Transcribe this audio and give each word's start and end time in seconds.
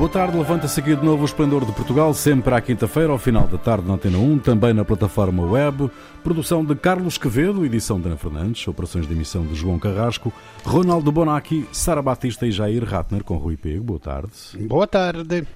Boa 0.00 0.08
tarde, 0.08 0.34
levanta-se 0.34 0.80
aqui 0.80 0.96
de 0.96 1.04
novo 1.04 1.20
o 1.20 1.26
Esplendor 1.26 1.62
de 1.66 1.72
Portugal, 1.72 2.14
sempre 2.14 2.54
à 2.54 2.60
quinta-feira, 2.62 3.12
ao 3.12 3.18
final 3.18 3.46
da 3.46 3.58
tarde 3.58 3.86
na 3.86 3.92
Antena 3.94 4.16
1, 4.16 4.38
também 4.38 4.72
na 4.72 4.82
plataforma 4.82 5.42
web. 5.42 5.90
Produção 6.24 6.64
de 6.64 6.74
Carlos 6.74 7.18
Quevedo, 7.18 7.66
edição 7.66 8.00
de 8.00 8.06
Ana 8.06 8.16
Fernandes, 8.16 8.66
operações 8.66 9.06
de 9.06 9.12
emissão 9.12 9.44
de 9.44 9.54
João 9.54 9.78
Carrasco, 9.78 10.32
Ronaldo 10.64 11.12
Bonacci, 11.12 11.68
Sara 11.70 12.00
Batista 12.00 12.46
e 12.46 12.50
Jair 12.50 12.82
Ratner 12.82 13.22
com 13.22 13.36
Rui 13.36 13.58
Pego. 13.58 13.84
Boa 13.84 14.00
tarde. 14.00 14.32
Boa 14.66 14.86
tarde. 14.86 15.46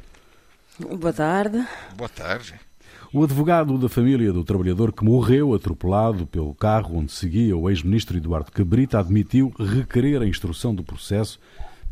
Boa 0.79 1.13
tarde. 1.15 1.67
Boa 1.97 2.09
tarde. 2.11 2.55
O 3.17 3.23
advogado 3.23 3.79
da 3.79 3.89
família 3.89 4.33
do 4.33 4.43
trabalhador 4.43 4.93
que 4.93 5.05
morreu 5.05 5.55
atropelado 5.55 6.27
pelo 6.27 6.53
carro 6.53 6.97
onde 6.99 7.13
seguia 7.13 7.57
o 7.57 7.71
ex-ministro 7.71 8.17
Eduardo 8.17 8.51
Cabrita 8.51 8.99
admitiu 8.99 9.55
requerer 9.57 10.21
a 10.21 10.27
instrução 10.27 10.75
do 10.75 10.83
processo 10.83 11.39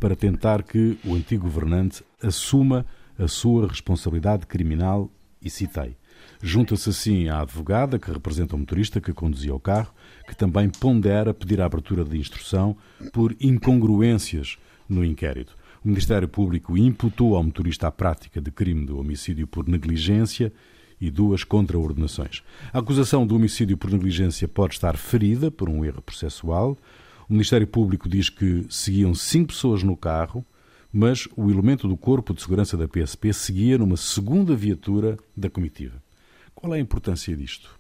para 0.01 0.17
tentar 0.17 0.65
que 0.65 0.99
o 1.05 1.15
antigo 1.15 1.45
governante 1.45 2.03
assuma 2.21 2.85
a 3.17 3.29
sua 3.29 3.69
responsabilidade 3.69 4.49
criminal 4.49 5.13
e 5.41 5.49
citei. 5.49 5.97
Junta-se 6.43 6.91
assim 6.91 7.29
à 7.29 7.43
advogada 7.43 8.01
que 8.01 8.11
representa 8.11 8.57
o 8.57 8.59
motorista 8.59 9.01
que 9.01 9.13
conduzia 9.13 9.55
o 9.55 9.61
carro, 9.61 9.95
que 10.27 10.35
também 10.35 10.69
pondera 10.69 11.33
pedir 11.33 11.61
a 11.61 11.67
abertura 11.67 12.05
de 12.05 12.19
instrução 12.19 12.77
por 13.13 13.33
incongruências 13.41 14.59
no 14.89 15.05
inquérito. 15.05 15.57
O 15.85 15.89
Ministério 15.89 16.27
Público 16.27 16.77
imputou 16.77 17.37
ao 17.37 17.45
motorista 17.45 17.87
a 17.87 17.93
prática 17.93 18.41
de 18.41 18.51
crime 18.51 18.85
de 18.87 18.93
homicídio 18.93 19.47
por 19.47 19.69
negligência 19.69 20.53
e 21.03 21.11
duas 21.11 21.43
contraordenações. 21.43 22.45
A 22.73 22.79
acusação 22.79 23.27
do 23.27 23.35
homicídio 23.35 23.77
por 23.77 23.91
negligência 23.91 24.47
pode 24.47 24.75
estar 24.75 24.97
ferida 24.97 25.51
por 25.51 25.69
um 25.69 25.85
erro 25.85 26.01
processual, 26.01 26.79
o 27.29 27.33
Ministério 27.33 27.67
Público 27.67 28.09
diz 28.09 28.31
que 28.31 28.65
seguiam 28.71 29.13
cinco 29.13 29.49
pessoas 29.49 29.83
no 29.83 29.97
carro, 29.97 30.45
mas 30.93 31.27
o 31.37 31.51
elemento 31.51 31.89
do 31.89 31.97
Corpo 31.97 32.33
de 32.33 32.41
Segurança 32.41 32.77
da 32.77 32.87
PSP 32.87 33.33
seguia 33.33 33.79
numa 33.79 33.97
segunda 33.97 34.55
viatura 34.55 35.19
da 35.37 35.51
comitiva. 35.51 36.01
Qual 36.55 36.73
é 36.73 36.77
a 36.77 36.81
importância 36.81 37.37
disto? 37.37 37.75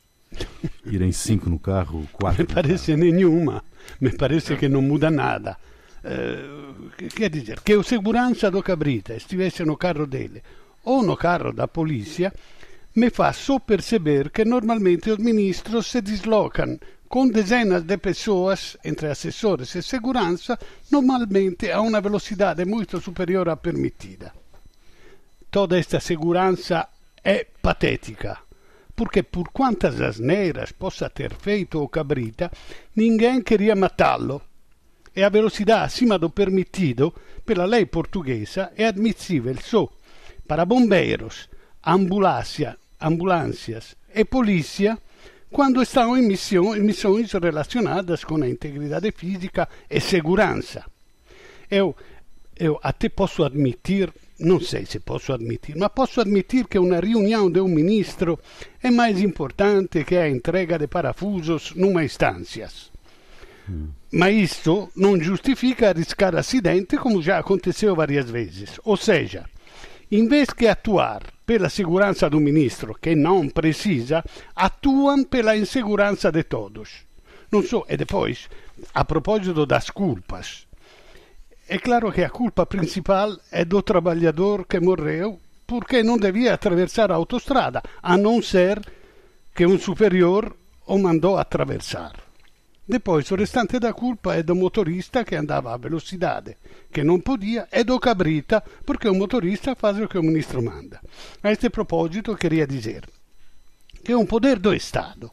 Irem 0.84 1.12
cinco 1.12 1.48
no 1.48 1.60
carro, 1.60 2.08
quatro 2.12 2.42
Me 2.42 2.52
parece 2.52 2.96
nenhuma. 2.96 3.62
Me 4.00 4.10
parece 4.10 4.56
que 4.56 4.68
não 4.68 4.82
muda 4.82 5.12
nada. 5.12 5.56
Uh, 6.02 6.90
quer 7.14 7.30
dizer, 7.30 7.60
que 7.60 7.76
o 7.76 7.84
segurança 7.84 8.50
do 8.50 8.60
Cabrita 8.62 9.14
estivesse 9.14 9.64
no 9.64 9.76
carro 9.76 10.08
dele 10.08 10.42
ou 10.82 11.04
no 11.04 11.16
carro 11.16 11.52
da 11.52 11.68
polícia 11.68 12.32
me 12.94 13.10
fa 13.10 13.32
perceber 13.66 14.30
que 14.30 14.44
normalmente 14.44 15.10
os 15.10 15.18
ministros 15.18 15.86
se 15.86 16.02
deslocam 16.02 16.78
com 17.08 17.28
dezenas 17.28 17.82
de 17.82 17.98
pessoas, 17.98 18.76
entre 18.82 19.08
assessores 19.08 19.74
e 19.74 19.82
segurança, 19.82 20.58
normalmente 20.90 21.70
a 21.70 21.80
uma 21.80 22.00
velocidade 22.00 22.64
muito 22.64 23.00
superior 23.00 23.48
à 23.48 23.56
permitida. 23.56 24.32
Toda 25.50 25.78
esta 25.78 26.00
segurança 26.00 26.88
é 27.22 27.44
patética, 27.60 28.38
porque 28.96 29.22
por 29.22 29.50
quantas 29.50 30.00
asneiras 30.00 30.72
possa 30.72 31.10
ter 31.10 31.34
feito 31.34 31.82
o 31.82 31.88
Cabrita, 31.88 32.50
ninguém 32.96 33.42
queria 33.42 33.76
matá-lo. 33.76 34.40
E 35.14 35.22
a 35.22 35.28
velocidade 35.28 35.84
acima 35.84 36.18
do 36.18 36.30
permitido, 36.30 37.14
pela 37.44 37.66
lei 37.66 37.84
portuguesa, 37.84 38.72
é 38.74 38.86
admissível 38.86 39.56
só 39.60 39.86
para 40.48 40.64
bombeiros, 40.64 41.48
ambulância, 41.84 42.78
ambulâncias 43.02 43.96
e 44.14 44.24
polícia 44.24 44.98
quando 45.50 45.82
estão 45.82 46.16
em, 46.16 46.22
missões 46.22 47.32
relacionadas 47.32 48.24
com 48.24 48.42
a 48.42 48.48
integridade 48.48 49.12
física 49.12 49.68
e 49.90 50.00
segurança. 50.00 50.84
Eu, 51.70 51.94
eu 52.56 52.80
até 52.82 53.08
posso 53.08 53.44
admitir, 53.44 54.10
não 54.38 54.58
sei 54.60 54.86
se 54.86 54.98
posso 55.00 55.32
admitir, 55.32 55.76
mas 55.76 55.90
posso 55.94 56.20
admitir 56.20 56.66
que 56.66 56.78
uma 56.78 56.98
reunião 56.98 57.50
de 57.50 57.60
um 57.60 57.68
ministro 57.68 58.38
é 58.82 58.90
mais 58.90 59.20
importante 59.20 60.04
que 60.04 60.16
a 60.16 60.28
entrega 60.28 60.78
de 60.78 60.86
parafusos 60.86 61.72
numa 61.76 62.02
instância. 62.02 62.68
Hum. 63.68 63.88
Mas 64.10 64.52
isso 64.52 64.90
não 64.96 65.20
justifica 65.20 65.90
arriscar 65.90 66.34
acidente 66.34 66.96
como 66.96 67.22
já 67.22 67.38
aconteceu 67.38 67.94
várias 67.94 68.28
vezes. 68.28 68.80
Ou 68.84 68.96
seja, 68.96 69.44
em 70.12 70.28
vez 70.28 70.50
que 70.50 70.66
atuar 70.66 71.22
pela 71.46 71.70
segurança 71.70 72.28
do 72.28 72.38
ministro, 72.38 72.94
que 73.00 73.14
não 73.14 73.48
precisa, 73.48 74.22
atuam 74.54 75.24
pela 75.24 75.56
insegurança 75.56 76.30
de 76.30 76.42
todos. 76.42 77.06
Não 77.50 77.62
so, 77.62 77.86
e 77.88 77.96
depois, 77.96 78.48
a 78.94 79.04
propósito 79.04 79.64
das 79.64 79.88
culpas, 79.88 80.66
é 81.66 81.78
claro 81.78 82.12
que 82.12 82.22
a 82.22 82.28
culpa 82.28 82.66
principal 82.66 83.34
é 83.50 83.64
do 83.64 83.80
trabalhador 83.80 84.66
que 84.66 84.78
morreu 84.78 85.40
porque 85.66 86.02
não 86.02 86.18
devia 86.18 86.52
atravessar 86.52 87.10
a 87.10 87.14
autostrada, 87.14 87.82
a 88.02 88.14
não 88.18 88.42
ser 88.42 88.82
que 89.54 89.64
um 89.64 89.78
superior 89.78 90.54
o 90.86 90.98
mandou 90.98 91.38
atravessar. 91.38 92.31
Depois 92.86 93.30
o 93.30 93.36
restante 93.36 93.78
da 93.78 93.92
culpa 93.92 94.34
é 94.34 94.42
do 94.42 94.56
motorista 94.56 95.24
que 95.24 95.36
andava 95.36 95.72
a 95.72 95.76
velocidade, 95.76 96.56
que 96.92 97.04
não 97.04 97.20
podia, 97.20 97.68
e 97.72 97.84
do 97.84 97.98
cabrita, 98.00 98.62
porque 98.84 99.08
o 99.08 99.14
motorista 99.14 99.74
faz 99.76 99.98
o 99.98 100.08
que 100.08 100.18
o 100.18 100.22
ministro 100.22 100.62
manda. 100.62 101.00
A 101.42 101.52
este 101.52 101.70
proposito, 101.70 102.36
queria 102.36 102.66
dizer 102.66 103.08
que 104.04 104.14
um 104.14 104.26
poder 104.26 104.58
do 104.58 104.74
Estado 104.74 105.30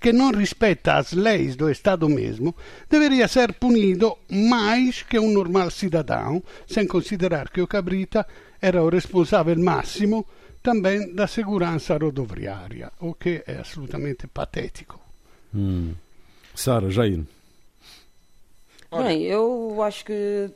que 0.00 0.12
não 0.12 0.30
respeita 0.30 0.94
as 0.94 1.12
leis 1.12 1.56
do 1.56 1.68
Estado 1.70 2.08
mesmo, 2.08 2.54
deveria 2.88 3.26
ser 3.26 3.52
punido 3.54 4.16
mais 4.30 5.02
que 5.02 5.18
um 5.18 5.32
normal 5.32 5.70
cidadão, 5.70 6.42
sem 6.66 6.86
considerar 6.86 7.50
que 7.50 7.60
o 7.60 7.66
Cabrita 7.66 8.26
era 8.60 8.82
o 8.82 8.88
responsável 8.88 9.58
máximo 9.58 10.24
também 10.62 11.12
da 11.14 11.26
segurança 11.26 11.96
rodoviária, 11.96 12.92
o 13.00 13.14
que 13.14 13.42
é 13.46 13.58
absolutamente 13.58 14.26
patético. 14.28 15.00
Hum. 15.54 15.94
Sara, 16.58 16.90
Jair. 16.90 17.24
Bem, 18.90 19.22
eu 19.22 19.80
acho 19.80 20.04
que. 20.04 20.50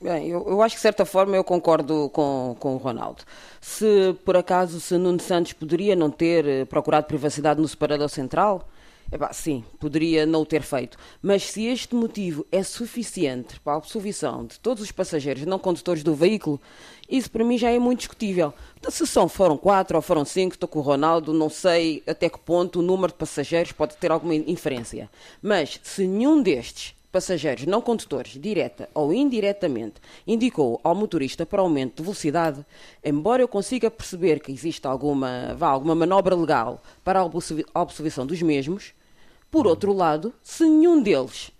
Bem, 0.00 0.28
eu, 0.28 0.46
eu, 0.48 0.62
acho 0.62 0.74
que 0.74 0.78
de 0.78 0.82
certa 0.82 1.04
forma 1.04 1.36
eu 1.36 1.44
concordo 1.44 2.08
com, 2.10 2.56
com 2.58 2.74
o 2.74 2.78
Ronaldo. 2.78 3.22
Se 3.60 4.16
por 4.24 4.34
acaso 4.36 4.80
se 4.80 4.96
Nuno 4.96 5.20
Santos 5.20 5.52
poderia 5.52 5.94
não 5.94 6.10
ter 6.10 6.46
eh, 6.46 6.64
procurado 6.64 7.06
privacidade 7.06 7.60
no 7.60 7.68
separador 7.68 8.08
central, 8.08 8.66
Epá, 9.10 9.32
sim, 9.32 9.64
poderia 9.78 10.26
não 10.26 10.42
o 10.42 10.46
ter 10.46 10.62
feito. 10.62 10.98
Mas 11.22 11.44
se 11.44 11.64
este 11.64 11.94
motivo 11.94 12.44
é 12.50 12.62
suficiente 12.64 13.60
para 13.60 13.74
a 13.74 13.76
absolvição 13.76 14.44
de 14.44 14.58
todos 14.58 14.82
os 14.82 14.90
passageiros 14.90 15.46
não 15.46 15.60
condutores 15.60 16.02
do 16.02 16.14
veículo, 16.14 16.60
isso 17.08 17.30
para 17.30 17.44
mim 17.44 17.56
já 17.56 17.70
é 17.70 17.78
muito 17.78 18.00
discutível. 18.00 18.52
Se 18.88 19.06
são, 19.06 19.28
foram 19.28 19.56
quatro 19.56 19.96
ou 19.96 20.02
foram 20.02 20.24
cinco, 20.24 20.54
estou 20.54 20.68
com 20.68 20.80
o 20.80 20.82
Ronaldo, 20.82 21.32
não 21.32 21.48
sei 21.48 22.02
até 22.04 22.28
que 22.28 22.38
ponto 22.38 22.80
o 22.80 22.82
número 22.82 23.12
de 23.12 23.18
passageiros 23.18 23.70
pode 23.70 23.96
ter 23.96 24.10
alguma 24.10 24.34
inferência. 24.34 25.08
Mas 25.40 25.78
se 25.84 26.06
nenhum 26.06 26.42
destes 26.42 26.95
passageiros 27.16 27.64
não 27.64 27.80
condutores, 27.80 28.38
direta 28.38 28.90
ou 28.92 29.10
indiretamente, 29.10 29.94
indicou 30.26 30.78
ao 30.84 30.94
motorista 30.94 31.46
para 31.46 31.62
aumento 31.62 31.96
de 31.96 32.02
velocidade, 32.02 32.62
embora 33.02 33.40
eu 33.40 33.48
consiga 33.48 33.90
perceber 33.90 34.38
que 34.38 34.52
existe 34.52 34.86
alguma, 34.86 35.54
vá, 35.56 35.68
alguma 35.68 35.94
manobra 35.94 36.36
legal 36.36 36.82
para 37.02 37.22
a 37.22 37.80
absolvição 37.80 38.26
dos 38.26 38.42
mesmos, 38.42 38.92
por 39.50 39.66
outro 39.66 39.94
lado, 39.94 40.34
se 40.42 40.64
nenhum 40.64 41.02
deles, 41.02 41.50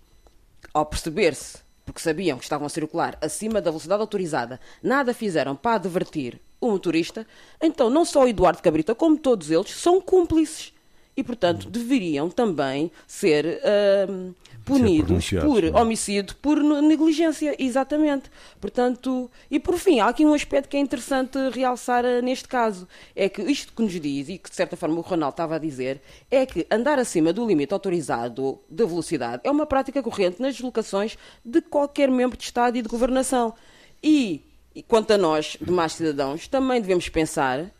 ao 0.71 0.85
perceber-se, 0.85 1.57
porque 1.83 1.99
sabiam 1.99 2.37
que 2.37 2.43
estavam 2.43 2.67
a 2.67 2.69
circular 2.69 3.17
acima 3.19 3.59
da 3.59 3.71
velocidade 3.71 4.01
autorizada, 4.01 4.59
nada 4.83 5.11
fizeram 5.11 5.55
para 5.55 5.77
advertir 5.77 6.39
o 6.61 6.69
motorista, 6.69 7.25
então 7.59 7.89
não 7.89 8.05
só 8.05 8.27
Eduardo 8.27 8.61
Cabrita, 8.61 8.93
como 8.93 9.17
todos 9.17 9.49
eles, 9.49 9.71
são 9.71 9.99
cúmplices. 9.99 10.71
E, 11.17 11.23
portanto, 11.23 11.67
deveriam 11.67 12.29
também 12.29 12.91
ser 13.07 13.59
uh, 13.63 14.35
punidos 14.63 15.31
por 15.41 15.63
é? 15.63 15.71
homicídio, 15.71 16.35
por 16.35 16.61
negligência, 16.61 17.55
exatamente. 17.57 18.29
Portanto, 18.61 19.27
e 19.49 19.59
por 19.59 19.79
fim, 19.79 19.99
há 19.99 20.09
aqui 20.09 20.23
um 20.23 20.33
aspecto 20.35 20.69
que 20.69 20.77
é 20.77 20.79
interessante 20.79 21.39
realçar 21.49 22.05
uh, 22.05 22.21
neste 22.21 22.47
caso, 22.47 22.87
é 23.15 23.27
que 23.27 23.41
isto 23.41 23.73
que 23.73 23.81
nos 23.81 23.99
diz, 23.99 24.29
e 24.29 24.37
que 24.37 24.47
de 24.47 24.55
certa 24.55 24.77
forma 24.77 24.97
o 24.97 25.01
Ronaldo 25.01 25.33
estava 25.33 25.55
a 25.55 25.59
dizer, 25.59 26.01
é 26.29 26.45
que 26.45 26.67
andar 26.69 26.99
acima 26.99 27.33
do 27.33 27.47
limite 27.47 27.73
autorizado 27.73 28.59
de 28.69 28.85
velocidade 28.85 29.41
é 29.43 29.49
uma 29.49 29.65
prática 29.65 30.03
corrente 30.03 30.39
nas 30.39 30.53
deslocações 30.53 31.17
de 31.43 31.61
qualquer 31.61 32.11
membro 32.11 32.37
de 32.37 32.43
Estado 32.43 32.77
e 32.77 32.81
de 32.83 32.87
governação. 32.87 33.55
E 34.03 34.43
quanto 34.87 35.11
a 35.11 35.17
nós, 35.17 35.57
demais 35.59 35.93
cidadãos, 35.93 36.47
também 36.47 36.79
devemos 36.79 37.09
pensar 37.09 37.71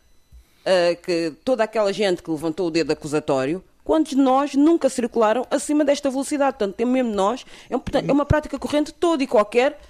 uh, 0.68 1.02
que 1.02 1.32
toda 1.44 1.64
aquela 1.64 1.92
gente 1.92 2.22
que 2.22 2.30
levantou 2.30 2.68
o 2.68 2.70
dedo 2.70 2.92
acusatório 2.92 3.64
quantos 3.82 4.10
de 4.10 4.18
nós 4.18 4.54
nunca 4.54 4.90
circularam 4.90 5.46
acima 5.50 5.82
desta 5.82 6.10
velocidade? 6.10 6.58
Portanto, 6.58 6.86
mesmo 6.86 7.10
nós, 7.10 7.46
é, 7.70 7.74
é 8.06 8.12
uma 8.12 8.26
prática 8.26 8.58
corrente 8.58 8.92
todo 8.92 9.22
e 9.22 9.26
qualquer 9.26 9.80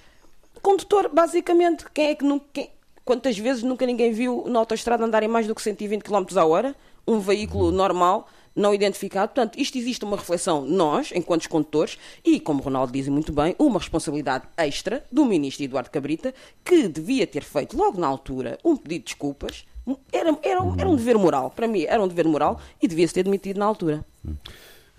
condutor, 0.61 1.09
basicamente. 1.13 1.85
Quem 1.93 2.07
é 2.07 2.15
que 2.15 2.23
nunca. 2.23 2.45
Quem, 2.53 2.71
quantas 3.03 3.37
vezes 3.37 3.63
nunca 3.63 3.85
ninguém 3.85 4.13
viu 4.13 4.45
na 4.47 4.59
autoestrada 4.59 5.03
andarem 5.03 5.27
mais 5.27 5.47
do 5.47 5.55
que 5.55 5.61
120 5.61 6.01
km 6.03 6.25
a 6.37 6.45
hora? 6.45 6.75
Um 7.05 7.19
veículo 7.19 7.71
normal 7.71 8.29
não 8.55 8.73
identificado. 8.73 9.33
Portanto, 9.33 9.59
isto 9.59 9.77
existe 9.77 10.05
uma 10.05 10.15
reflexão, 10.17 10.65
nós, 10.65 11.11
enquanto 11.13 11.49
condutores, 11.49 11.97
e, 12.23 12.39
como 12.39 12.59
o 12.59 12.63
Ronaldo 12.63 12.93
diz 12.93 13.07
muito 13.07 13.31
bem, 13.31 13.55
uma 13.57 13.79
responsabilidade 13.79 14.45
extra 14.57 15.03
do 15.11 15.25
ministro 15.25 15.63
Eduardo 15.63 15.89
Cabrita, 15.89 16.33
que 16.63 16.87
devia 16.87 17.25
ter 17.25 17.43
feito 17.43 17.75
logo 17.75 17.99
na 17.99 18.07
altura 18.07 18.57
um 18.63 18.75
pedido 18.75 18.99
de 18.99 19.05
desculpas. 19.05 19.65
Era, 20.11 20.29
era, 20.43 20.61
era 20.77 20.89
um 20.89 20.95
dever 20.95 21.17
moral, 21.17 21.49
para 21.51 21.67
mim, 21.67 21.83
era 21.83 22.01
um 22.01 22.07
dever 22.07 22.27
moral 22.27 22.59
e 22.81 22.87
devia-se 22.87 23.13
ter 23.13 23.23
demitido 23.23 23.57
na 23.57 23.65
altura. 23.65 24.05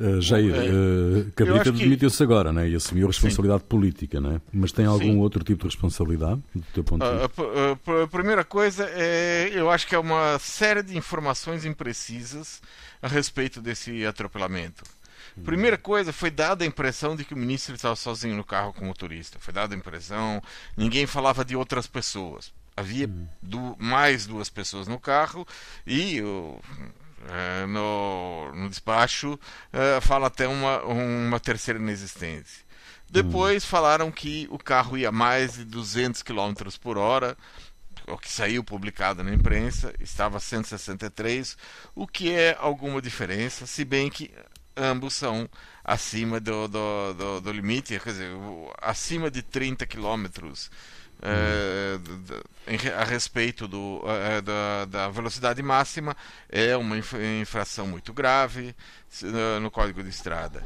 Uh, 0.00 0.18
Jair, 0.18 0.54
uh, 0.54 1.30
Cabrita 1.32 1.70
que... 1.70 1.78
demitiu-se 1.78 2.22
agora 2.22 2.50
né, 2.50 2.66
e 2.70 2.74
assumiu 2.74 3.04
a 3.06 3.10
responsabilidade 3.10 3.60
Sim. 3.64 3.68
política, 3.68 4.18
né? 4.18 4.40
mas 4.50 4.72
tem 4.72 4.86
algum 4.86 5.12
Sim. 5.12 5.18
outro 5.18 5.44
tipo 5.44 5.60
de 5.60 5.66
responsabilidade 5.66 6.40
do 6.54 6.64
teu 6.72 6.82
ponto 6.82 7.04
de 7.04 7.10
vista? 7.10 7.42
A, 7.42 8.00
a, 8.00 8.04
a, 8.04 8.06
primeira 8.08 8.42
coisa 8.42 8.88
é, 8.94 9.50
eu 9.52 9.70
acho 9.70 9.86
que 9.86 9.94
é 9.94 9.98
uma 9.98 10.38
série 10.38 10.82
de 10.82 10.96
informações 10.96 11.66
imprecisas 11.66 12.62
a 13.02 13.08
respeito 13.08 13.60
desse 13.60 14.06
atropelamento. 14.06 14.84
Hum. 15.36 15.42
Primeira 15.42 15.76
coisa, 15.76 16.14
foi 16.14 16.30
dada 16.30 16.64
a 16.64 16.66
impressão 16.66 17.14
de 17.14 17.22
que 17.22 17.34
o 17.34 17.36
ministro 17.36 17.74
estava 17.74 17.94
sozinho 17.94 18.34
no 18.34 18.44
carro 18.44 18.72
com 18.72 18.84
o 18.84 18.88
motorista. 18.88 19.38
Foi 19.38 19.52
dada 19.52 19.74
a 19.74 19.78
impressão, 19.78 20.42
ninguém 20.78 21.06
falava 21.06 21.44
de 21.44 21.54
outras 21.54 21.86
pessoas. 21.86 22.50
Havia 22.76 23.06
hum. 23.06 23.76
mais 23.78 24.26
duas 24.26 24.48
pessoas 24.48 24.86
no 24.88 24.98
carro 24.98 25.46
e 25.86 26.22
o, 26.22 26.60
é, 27.28 27.66
no, 27.66 28.52
no 28.54 28.68
despacho 28.68 29.38
é, 29.72 30.00
fala 30.00 30.28
até 30.28 30.48
uma, 30.48 30.82
uma 30.84 31.40
terceira 31.40 31.78
inexistência. 31.78 32.64
Depois 33.10 33.64
hum. 33.64 33.66
falaram 33.66 34.10
que 34.10 34.46
o 34.50 34.58
carro 34.58 34.96
ia 34.96 35.12
mais 35.12 35.54
de 35.54 35.64
200 35.64 36.22
km 36.22 36.54
por 36.80 36.96
hora, 36.96 37.36
o 38.06 38.16
que 38.16 38.30
saiu 38.30 38.64
publicado 38.64 39.22
na 39.22 39.34
imprensa, 39.34 39.92
estava 40.00 40.40
163, 40.40 41.56
o 41.94 42.06
que 42.06 42.32
é 42.32 42.56
alguma 42.58 43.02
diferença, 43.02 43.66
se 43.66 43.84
bem 43.84 44.08
que 44.08 44.30
ambos 44.76 45.14
são 45.14 45.48
acima 45.84 46.40
do, 46.40 46.68
do, 46.68 47.14
do, 47.14 47.40
do 47.40 47.52
limite, 47.52 47.98
quer 47.98 48.10
dizer, 48.10 48.30
acima 48.80 49.30
de 49.30 49.42
30 49.42 49.86
quilômetros 49.86 50.70
é, 51.22 52.94
a 52.96 53.04
respeito 53.04 53.68
do, 53.68 54.02
é, 54.06 54.40
da, 54.40 54.84
da, 54.86 55.08
velocidade 55.08 55.62
máxima 55.62 56.16
é 56.48 56.76
uma 56.76 56.96
infração 57.40 57.86
muito 57.86 58.12
grave 58.12 58.74
no 59.60 59.70
Código 59.70 60.02
de 60.02 60.08
Estrada. 60.08 60.62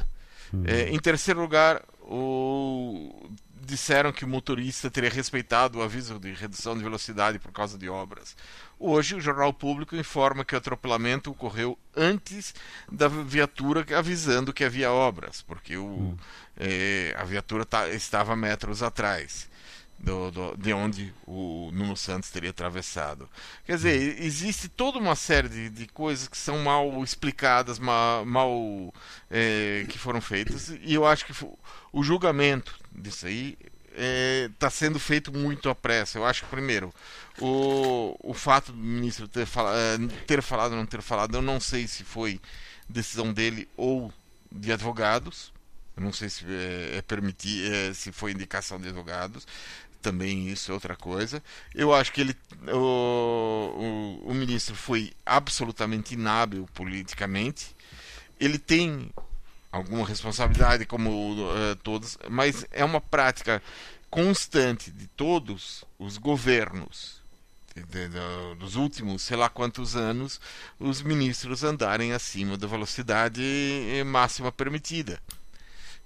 Uhum. 0.52 0.64
É, 0.66 0.90
em 0.90 0.98
terceiro 0.98 1.40
lugar, 1.40 1.82
o, 2.02 3.28
disseram 3.60 4.12
que 4.12 4.24
o 4.24 4.28
motorista 4.28 4.88
teria 4.88 5.10
respeitado 5.10 5.78
o 5.78 5.82
aviso 5.82 6.20
de 6.20 6.32
redução 6.32 6.76
de 6.76 6.84
velocidade 6.84 7.40
por 7.40 7.50
causa 7.50 7.76
de 7.76 7.88
obras. 7.88 8.36
Hoje, 8.78 9.16
o 9.16 9.20
Jornal 9.20 9.52
Público 9.52 9.96
informa 9.96 10.44
que 10.44 10.54
o 10.54 10.58
atropelamento 10.58 11.30
ocorreu 11.30 11.76
antes 11.96 12.54
da 12.90 13.08
viatura 13.08 13.84
avisando 13.96 14.52
que 14.52 14.62
havia 14.62 14.92
obras, 14.92 15.42
porque 15.42 15.76
o, 15.76 15.84
uhum. 15.84 16.16
a 17.16 17.24
viatura 17.24 17.64
tá, 17.64 17.88
estava 17.88 18.36
metros 18.36 18.82
atrás 18.82 19.52
do, 19.98 20.30
do, 20.30 20.56
de 20.56 20.72
onde 20.72 21.14
o 21.26 21.70
Nuno 21.72 21.96
Santos 21.96 22.30
teria 22.30 22.50
atravessado. 22.50 23.28
Quer 23.64 23.76
dizer, 23.76 24.22
existe 24.22 24.68
toda 24.68 24.98
uma 24.98 25.16
série 25.16 25.48
de, 25.48 25.70
de 25.70 25.86
coisas 25.86 26.28
que 26.28 26.36
são 26.36 26.58
mal 26.58 27.02
explicadas, 27.02 27.78
mal, 27.78 28.24
mal 28.24 28.94
é, 29.30 29.86
que 29.88 29.98
foram 29.98 30.20
feitas, 30.20 30.68
e 30.82 30.94
eu 30.94 31.06
acho 31.06 31.24
que 31.24 31.32
o 31.92 32.02
julgamento 32.02 32.78
disso 32.92 33.26
aí 33.26 33.56
está 34.50 34.66
é, 34.66 34.70
sendo 34.70 34.98
feito 34.98 35.32
muito 35.32 35.68
à 35.70 35.74
pressa. 35.74 36.18
Eu 36.18 36.26
acho 36.26 36.42
que, 36.42 36.50
primeiro, 36.50 36.92
o, 37.38 38.16
o 38.20 38.34
fato 38.34 38.72
do 38.72 38.78
ministro 38.78 39.28
ter, 39.28 39.46
fala, 39.46 39.72
é, 39.76 39.98
ter 40.26 40.42
falado 40.42 40.72
ou 40.72 40.78
não 40.78 40.86
ter 40.86 41.00
falado, 41.00 41.36
eu 41.36 41.42
não 41.42 41.60
sei 41.60 41.86
se 41.86 42.04
foi 42.04 42.40
decisão 42.88 43.32
dele 43.32 43.68
ou 43.76 44.12
de 44.50 44.72
advogados. 44.72 45.52
Não 45.96 46.12
sei 46.12 46.28
se 46.28 46.44
é, 46.46 46.98
é 46.98 47.02
permitir, 47.02 47.72
é, 47.72 47.94
se 47.94 48.10
foi 48.10 48.32
indicação 48.32 48.80
de 48.80 48.88
advogados 48.88 49.46
também 50.04 50.48
isso 50.50 50.70
é 50.70 50.74
outra 50.74 50.94
coisa. 50.94 51.42
Eu 51.74 51.94
acho 51.94 52.12
que 52.12 52.20
ele, 52.20 52.36
o, 52.70 54.20
o, 54.26 54.30
o 54.30 54.34
ministro 54.34 54.76
foi 54.76 55.12
absolutamente 55.24 56.12
inábil 56.12 56.68
politicamente. 56.74 57.74
Ele 58.38 58.58
tem 58.58 59.10
alguma 59.72 60.06
responsabilidade, 60.06 60.84
como 60.84 61.10
uh, 61.32 61.76
todos, 61.82 62.18
mas 62.28 62.66
é 62.70 62.84
uma 62.84 63.00
prática 63.00 63.62
constante 64.10 64.90
de 64.90 65.06
todos 65.08 65.84
os 65.98 66.18
governos 66.18 67.22
de, 67.74 67.82
de, 67.82 68.54
dos 68.56 68.76
últimos 68.76 69.22
sei 69.22 69.36
lá 69.36 69.48
quantos 69.48 69.96
anos 69.96 70.40
os 70.78 71.02
ministros 71.02 71.64
andarem 71.64 72.12
acima 72.12 72.56
da 72.56 72.68
velocidade 72.68 73.42
máxima 74.06 74.52
permitida. 74.52 75.20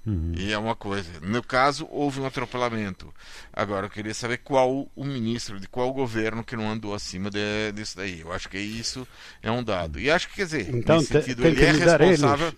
Uhum. 0.09 0.33
E 0.35 0.51
é 0.51 0.57
uma 0.57 0.75
coisa. 0.75 1.11
No 1.21 1.43
caso, 1.43 1.87
houve 1.91 2.19
um 2.19 2.25
atropelamento. 2.25 3.13
Agora, 3.53 3.87
eu 3.87 3.91
queria 3.91 4.15
saber 4.15 4.39
qual 4.39 4.89
o 4.97 5.05
ministro, 5.05 5.61
de 5.61 5.69
qual 5.69 5.93
governo 5.93 6.43
que 6.43 6.57
não 6.57 6.71
andou 6.71 6.95
acima 6.95 7.31
de, 7.31 7.73
disso 7.75 7.99
daí. 7.99 8.21
Eu 8.21 8.33
acho 8.33 8.49
que 8.49 8.59
isso 8.59 9.07
é 9.43 9.51
um 9.51 9.63
dado. 9.63 10.01
E 10.01 10.11
acho 10.11 10.29
que, 10.31 10.37
quer 10.37 10.45
dizer, 10.47 10.75
então, 10.75 10.97
nesse 10.97 11.13
sentido, 11.13 11.47
ele 11.47 11.63
é 11.63 11.73
responsável. 11.73 12.55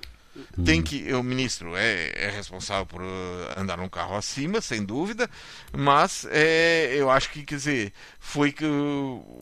Tem 0.65 0.79
uhum. 0.79 0.85
que 0.85 1.13
o 1.13 1.25
ministro 1.25 1.77
é, 1.77 2.13
é, 2.15 2.31
responsável 2.31 2.87
por 2.87 3.03
uh, 3.03 3.07
andar 3.57 3.77
num 3.77 3.89
carro 3.89 4.17
acima, 4.17 4.61
sem 4.61 4.85
dúvida, 4.85 5.29
mas 5.73 6.25
é, 6.31 6.95
eu 6.95 7.11
acho 7.11 7.31
que 7.31 7.43
quer 7.43 7.57
dizer 7.57 7.93
foi 8.21 8.53
que 8.53 8.65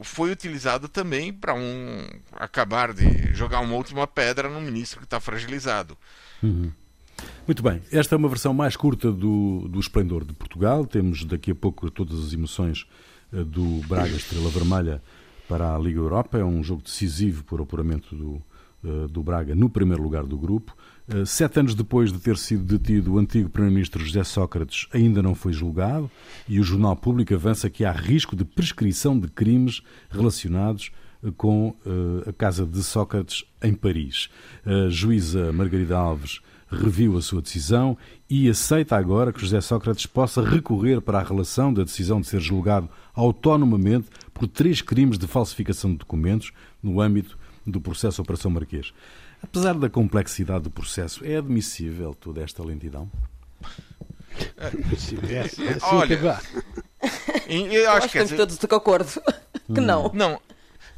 foi 0.03 0.33
utilizado 0.33 0.89
também 0.89 1.31
para 1.31 1.53
um 1.53 2.09
acabar 2.33 2.95
de 2.95 3.35
jogar 3.35 3.61
uma 3.61 3.75
última 3.75 4.07
pedra 4.07 4.49
no 4.49 4.63
ministro 4.63 5.01
que 5.01 5.05
está 5.05 5.21
fragilizado. 5.21 5.97
Uhum. 6.43 6.73
Muito 7.49 7.63
bem, 7.63 7.81
esta 7.91 8.15
é 8.15 8.19
uma 8.19 8.29
versão 8.29 8.53
mais 8.53 8.77
curta 8.77 9.11
do, 9.11 9.67
do 9.71 9.81
Esplendor 9.81 10.23
de 10.23 10.35
Portugal. 10.35 10.85
Temos 10.85 11.25
daqui 11.25 11.53
a 11.53 11.55
pouco 11.55 11.91
todas 11.91 12.23
as 12.23 12.35
emoções 12.35 12.87
eh, 13.33 13.43
do 13.43 13.81
Braga 13.89 14.15
Estrela 14.15 14.51
Vermelha 14.51 15.03
para 15.49 15.75
a 15.75 15.79
Liga 15.79 15.99
Europa. 15.99 16.37
É 16.37 16.45
um 16.45 16.63
jogo 16.63 16.83
decisivo 16.83 17.43
o 17.51 17.63
apuramento 17.63 18.15
do, 18.15 18.43
eh, 18.85 19.09
do 19.09 19.23
Braga 19.23 19.55
no 19.55 19.71
primeiro 19.71 20.03
lugar 20.03 20.25
do 20.25 20.37
grupo. 20.37 20.77
Eh, 21.09 21.25
sete 21.25 21.59
anos 21.59 21.75
depois 21.75 22.13
de 22.13 22.19
ter 22.19 22.37
sido 22.37 22.65
detido, 22.65 23.15
o 23.15 23.19
antigo 23.19 23.49
Primeiro-Ministro 23.49 24.05
José 24.05 24.25
Sócrates 24.25 24.87
ainda 24.93 25.23
não 25.23 25.35
foi 25.35 25.55
julgado 25.55 26.11
e 26.47 26.61
o 26.61 26.63
Jornal 26.63 26.97
Público 26.97 27.33
avança 27.33 27.71
que 27.71 27.83
há 27.83 27.93
risco 27.93 28.37
de 28.37 28.45
prescrição 28.45 29.19
de 29.19 29.27
crimes 29.27 29.81
relacionados 30.11 30.91
com 31.39 31.75
a 32.29 32.33
casa 32.33 32.65
de 32.65 32.81
Sócrates 32.83 33.45
em 33.61 33.73
Paris. 33.75 34.29
A 34.65 34.89
juíza 34.89 35.51
Margarida 35.51 35.97
Alves 35.97 36.41
reviu 36.71 37.17
a 37.17 37.23
sua 37.23 37.43
decisão 37.43 37.97
e 38.29 38.49
aceita 38.49 38.97
agora 38.97 39.33
que 39.33 39.41
José 39.41 39.61
Sócrates 39.61 40.07
possa 40.07 40.43
recorrer 40.43 41.01
para 41.01 41.19
a 41.19 41.23
relação 41.23 41.73
da 41.73 41.83
decisão 41.83 42.21
de 42.21 42.27
ser 42.27 42.41
julgado 42.41 42.89
autonomamente 43.15 44.09
por 44.35 44.47
três 44.47 44.83
crimes 44.83 45.19
de 45.19 45.27
falsificação 45.27 45.93
de 45.93 45.99
documentos 45.99 46.53
no 46.83 47.01
âmbito 47.01 47.39
do 47.67 47.81
processo 47.81 48.21
Operação 48.23 48.51
Marquês. 48.51 48.93
Apesar 49.43 49.75
da 49.75 49.89
complexidade 49.89 50.65
do 50.65 50.71
processo, 50.71 51.25
é 51.25 51.37
admissível 51.37 52.15
toda 52.15 52.43
esta 52.43 52.63
lentidão? 52.63 53.11
É, 54.57 55.35
é, 55.35 55.41
assim 55.41 55.79
Olha, 55.83 56.15
eu 56.15 56.31
acho, 56.31 56.47
eu 57.49 57.91
acho 57.93 58.09
que 58.09 58.19
estamos 58.19 58.33
todos 58.33 58.59
de 58.59 58.67
acordo 58.67 59.23
que 59.75 59.81
não. 59.81 60.11
Não. 60.13 60.41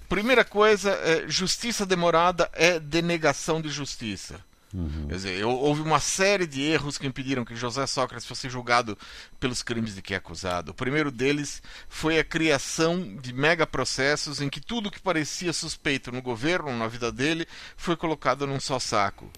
Primeira 0.09 0.45
coisa, 0.45 0.91
é, 0.91 1.25
justiça 1.29 1.87
demorada 1.87 2.50
é 2.53 2.81
denegação 2.81 3.61
de 3.61 3.69
justiça. 3.69 4.41
Uhum. 4.73 5.09
Quer 5.09 5.15
dizer, 5.15 5.45
houve 5.45 5.83
uma 5.83 5.99
série 5.99 6.47
de 6.47 6.62
erros 6.62 6.97
que 6.97 7.07
impediram 7.07 7.45
que 7.45 7.57
José 7.57 7.87
Sócrates 7.87 8.27
fosse 8.27 8.49
julgado 8.49 8.97
pelos 9.41 9.62
crimes 9.62 9.95
de 9.95 10.03
que 10.03 10.15
é 10.15 10.17
acusado. 10.17 10.71
O 10.71 10.75
primeiro 10.75 11.11
deles 11.11 11.61
foi 11.89 12.19
a 12.19 12.25
criação 12.25 13.17
de 13.17 13.33
megaprocessos 13.33 14.41
em 14.41 14.49
que 14.49 14.61
tudo 14.61 14.91
que 14.91 15.00
parecia 15.00 15.53
suspeito 15.53 16.12
no 16.12 16.23
governo, 16.23 16.77
na 16.77 16.87
vida 16.87 17.11
dele, 17.11 17.47
foi 17.77 17.97
colocado 17.97 18.47
num 18.47 18.61
só 18.61 18.79
saco. 18.79 19.31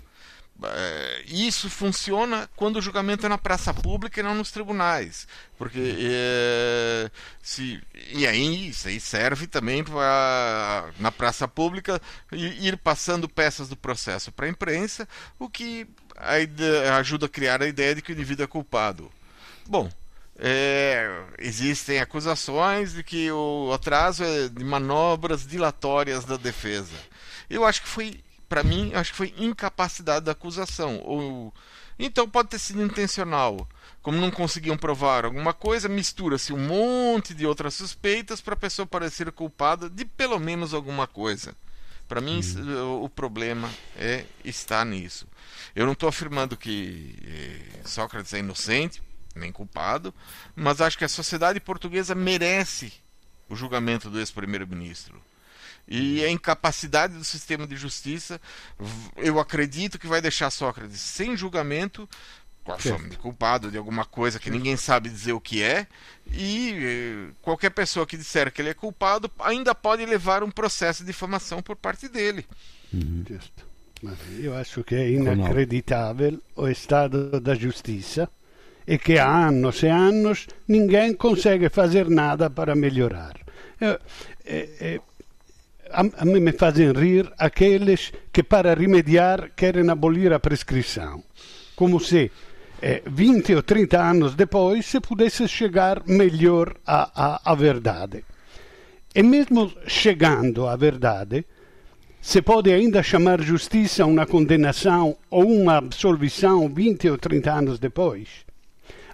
É, 0.64 1.24
isso 1.26 1.68
funciona 1.68 2.48
quando 2.54 2.76
o 2.76 2.82
julgamento 2.82 3.26
é 3.26 3.28
na 3.28 3.38
praça 3.38 3.74
pública 3.74 4.20
e 4.20 4.22
não 4.22 4.34
nos 4.34 4.50
tribunais. 4.50 5.26
Porque 5.58 5.96
é, 5.98 7.10
se, 7.42 7.82
e 8.12 8.26
aí 8.26 8.68
isso 8.68 8.86
aí 8.86 9.00
serve 9.00 9.46
também 9.46 9.82
para 9.82 10.90
na 10.98 11.10
praça 11.10 11.48
pública 11.48 12.00
ir 12.32 12.76
passando 12.76 13.28
peças 13.28 13.68
do 13.68 13.76
processo 13.76 14.30
para 14.30 14.46
a 14.46 14.48
imprensa, 14.48 15.08
o 15.38 15.48
que 15.48 15.88
ajuda 16.96 17.26
a 17.26 17.28
criar 17.28 17.62
a 17.62 17.66
ideia 17.66 17.94
de 17.94 18.02
que 18.02 18.12
o 18.12 18.14
indivíduo 18.14 18.44
é 18.44 18.48
culpado. 18.48 19.10
Bom, 19.66 19.90
é, 20.38 21.24
existem 21.38 22.00
acusações 22.00 22.92
de 22.94 23.02
que 23.02 23.30
o 23.30 23.72
atraso 23.72 24.24
é 24.24 24.48
de 24.48 24.64
manobras 24.64 25.46
dilatórias 25.46 26.24
da 26.24 26.36
defesa. 26.36 26.94
Eu 27.48 27.64
acho 27.64 27.82
que 27.82 27.88
foi 27.88 28.22
para 28.52 28.62
mim, 28.62 28.92
acho 28.92 29.12
que 29.12 29.16
foi 29.16 29.34
incapacidade 29.38 30.26
da 30.26 30.32
acusação. 30.32 31.00
Ou... 31.04 31.54
Então 31.98 32.28
pode 32.28 32.50
ter 32.50 32.58
sido 32.58 32.82
intencional. 32.82 33.66
Como 34.02 34.20
não 34.20 34.30
conseguiam 34.30 34.76
provar 34.76 35.24
alguma 35.24 35.54
coisa, 35.54 35.88
mistura-se 35.88 36.52
um 36.52 36.58
monte 36.58 37.32
de 37.32 37.46
outras 37.46 37.72
suspeitas 37.72 38.42
para 38.42 38.52
a 38.52 38.58
pessoa 38.58 38.84
parecer 38.84 39.32
culpada 39.32 39.88
de 39.88 40.04
pelo 40.04 40.38
menos 40.38 40.74
alguma 40.74 41.06
coisa. 41.06 41.56
Para 42.06 42.20
mim, 42.20 42.42
uhum. 42.58 43.04
o 43.04 43.08
problema 43.08 43.70
é 43.96 44.26
está 44.44 44.84
nisso. 44.84 45.26
Eu 45.74 45.86
não 45.86 45.94
estou 45.94 46.10
afirmando 46.10 46.54
que 46.54 47.16
eh, 47.24 47.80
Sócrates 47.86 48.34
é 48.34 48.40
inocente, 48.40 49.02
nem 49.34 49.50
culpado, 49.50 50.12
mas 50.54 50.82
acho 50.82 50.98
que 50.98 51.06
a 51.06 51.08
sociedade 51.08 51.58
portuguesa 51.58 52.14
merece 52.14 52.92
o 53.48 53.56
julgamento 53.56 54.10
do 54.10 54.18
ex-primeiro-ministro. 54.18 55.31
E 55.86 56.24
a 56.24 56.30
incapacidade 56.30 57.14
do 57.14 57.24
sistema 57.24 57.66
de 57.66 57.76
justiça, 57.76 58.40
eu 59.16 59.38
acredito 59.38 59.98
que 59.98 60.06
vai 60.06 60.20
deixar 60.20 60.50
Sócrates 60.50 61.00
sem 61.00 61.36
julgamento, 61.36 62.08
culpado 63.18 63.70
de 63.70 63.76
alguma 63.76 64.04
coisa 64.04 64.38
que 64.38 64.50
ninguém 64.50 64.76
sabe 64.76 65.08
dizer 65.08 65.32
o 65.32 65.40
que 65.40 65.62
é, 65.62 65.86
e 66.32 66.74
eh, 66.74 67.32
qualquer 67.42 67.70
pessoa 67.70 68.06
que 68.06 68.16
disser 68.16 68.52
que 68.52 68.62
ele 68.62 68.70
é 68.70 68.74
culpado 68.74 69.28
ainda 69.40 69.74
pode 69.74 70.06
levar 70.06 70.44
um 70.44 70.50
processo 70.50 71.00
de 71.00 71.08
difamação 71.08 71.60
por 71.60 71.74
parte 71.74 72.08
dele. 72.08 72.46
Uhum. 72.92 73.24
Mas 74.02 74.18
eu 74.38 74.54
acho 74.56 74.84
que 74.84 74.94
é 74.94 75.10
inacreditável 75.10 76.40
o 76.54 76.68
estado 76.68 77.40
da 77.40 77.54
justiça 77.54 78.28
e 78.86 78.98
que 78.98 79.18
há 79.18 79.46
anos 79.48 79.82
e 79.82 79.86
anos 79.86 80.46
ninguém 80.66 81.14
consegue 81.14 81.68
fazer 81.68 82.08
nada 82.08 82.50
para 82.50 82.74
melhorar. 82.74 83.38
Eu, 83.80 83.98
é, 84.44 84.68
é, 84.80 85.00
a, 85.92 86.24
mim 86.24 86.40
me 86.40 86.52
fazem 86.52 86.92
rir 86.92 87.30
aqueles 87.38 88.12
que 88.32 88.42
para 88.42 88.74
remediar 88.74 89.50
querem 89.54 89.88
abolir 89.90 90.32
a 90.32 90.40
prescrição, 90.40 91.22
como 91.76 92.00
se 92.00 92.30
eh, 92.80 93.02
20 93.06 93.54
ou 93.54 93.62
30 93.62 94.00
anos 94.00 94.34
depois 94.34 94.86
se 94.86 95.00
pudesse 95.00 95.46
chegar 95.46 96.02
melhor 96.06 96.74
à 96.86 97.54
verdade. 97.54 98.24
E 99.14 99.22
mesmo 99.22 99.70
chegando 99.86 100.66
à 100.66 100.74
verdade, 100.74 101.44
se 102.20 102.40
pode 102.40 102.72
ainda 102.72 103.02
chamar 103.02 103.40
justiça 103.40 104.06
uma 104.06 104.24
condenação 104.24 105.16
ou 105.28 105.44
uma 105.44 105.76
absolvição 105.76 106.68
20 106.68 107.10
ou 107.10 107.18
30 107.18 107.52
anos 107.52 107.78
depois? 107.78 108.28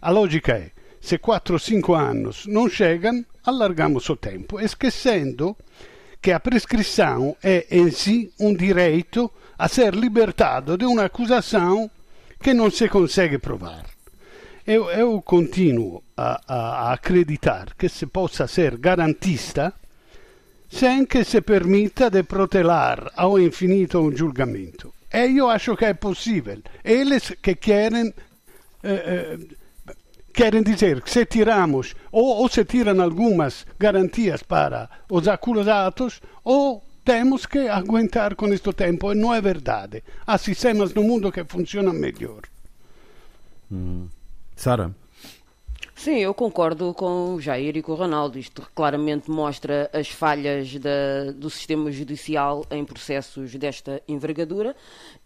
A 0.01 0.11
lógica 0.11 0.53
é, 0.53 0.71
se 1.01 1.19
4 1.19 1.55
ou 1.55 1.59
5 1.59 1.95
anos 1.95 2.47
não 2.47 2.69
chegam, 2.69 3.25
allargamos 3.45 4.09
o 4.11 4.17
tempo, 4.17 4.61
esquecendo 4.61 5.57
que 6.21 6.33
a 6.33 6.41
prescrição 6.41 7.37
é 7.43 7.67
em 7.71 7.91
si 7.91 8.33
um 8.39 8.55
direito 8.55 9.31
a 9.59 9.69
ser 9.69 9.95
libertado 9.95 10.77
de 10.77 10.85
uma 10.85 11.05
acusação 11.05 11.91
que 12.41 12.55
não 12.55 12.71
se 12.71 12.89
consegue 12.89 13.39
provar. 13.39 13.85
Eu, 14.67 14.91
eu 14.91 15.23
continuo 15.23 16.03
a, 16.17 16.41
a, 16.47 16.57
a 16.57 16.93
acreditar 16.93 17.75
que 17.77 17.89
se 17.89 18.07
possa 18.07 18.47
ser 18.47 18.77
garantista 18.77 19.73
sem 20.69 21.07
que 21.07 21.25
se 21.25 21.41
permita 21.41 22.11
de 22.11 22.23
protelar 22.23 23.11
ao 23.17 23.39
infinito 23.39 23.99
um 23.99 24.15
julgamento. 24.15 24.93
E 25.13 25.39
eu 25.39 25.49
acho 25.49 25.75
que 25.75 25.87
é 25.87 25.95
possível. 25.95 26.61
Eles 26.85 27.33
que 27.43 27.55
querem 27.55 28.13
eh, 28.83 28.93
eh, 28.93 29.39
querem 30.39 30.63
dizer 30.63 31.03
que 31.03 31.11
se 31.11 31.27
tiramos, 31.27 31.97
ou, 32.13 32.25
ou 32.25 32.49
se 32.49 32.65
tiram 32.65 33.03
algumas 33.03 33.67
garantias 33.77 34.41
para 34.41 34.89
os 35.11 35.27
acusados, 35.27 36.23
ou 36.45 36.81
temos 37.05 37.45
que 37.45 37.67
aguentar 37.67 38.37
com 38.37 38.47
este 38.47 38.73
tempo. 38.73 39.11
E 39.11 39.17
não 39.17 39.35
é 39.35 39.41
verdade. 39.41 40.05
Há 40.25 40.39
sistemas 40.39 40.95
no 40.95 41.03
mundo 41.03 41.33
que 41.33 41.43
funcionam 41.43 41.93
melhor. 41.93 42.43
Hum. 43.73 44.07
Sara? 44.55 44.95
Sim, 45.99 46.19
eu 46.19 46.33
concordo 46.33 46.95
com 46.95 47.35
o 47.35 47.41
Jair 47.41 47.77
e 47.77 47.83
com 47.83 47.91
o 47.91 47.95
Ronaldo. 47.97 48.39
Isto 48.39 48.63
claramente 48.73 49.29
mostra 49.29 49.91
as 49.93 50.09
falhas 50.09 50.73
da, 50.77 51.33
do 51.35 51.51
sistema 51.51 51.91
judicial 51.91 52.65
em 52.71 52.85
processos 52.85 53.53
desta 53.57 54.01
envergadura. 54.07 54.77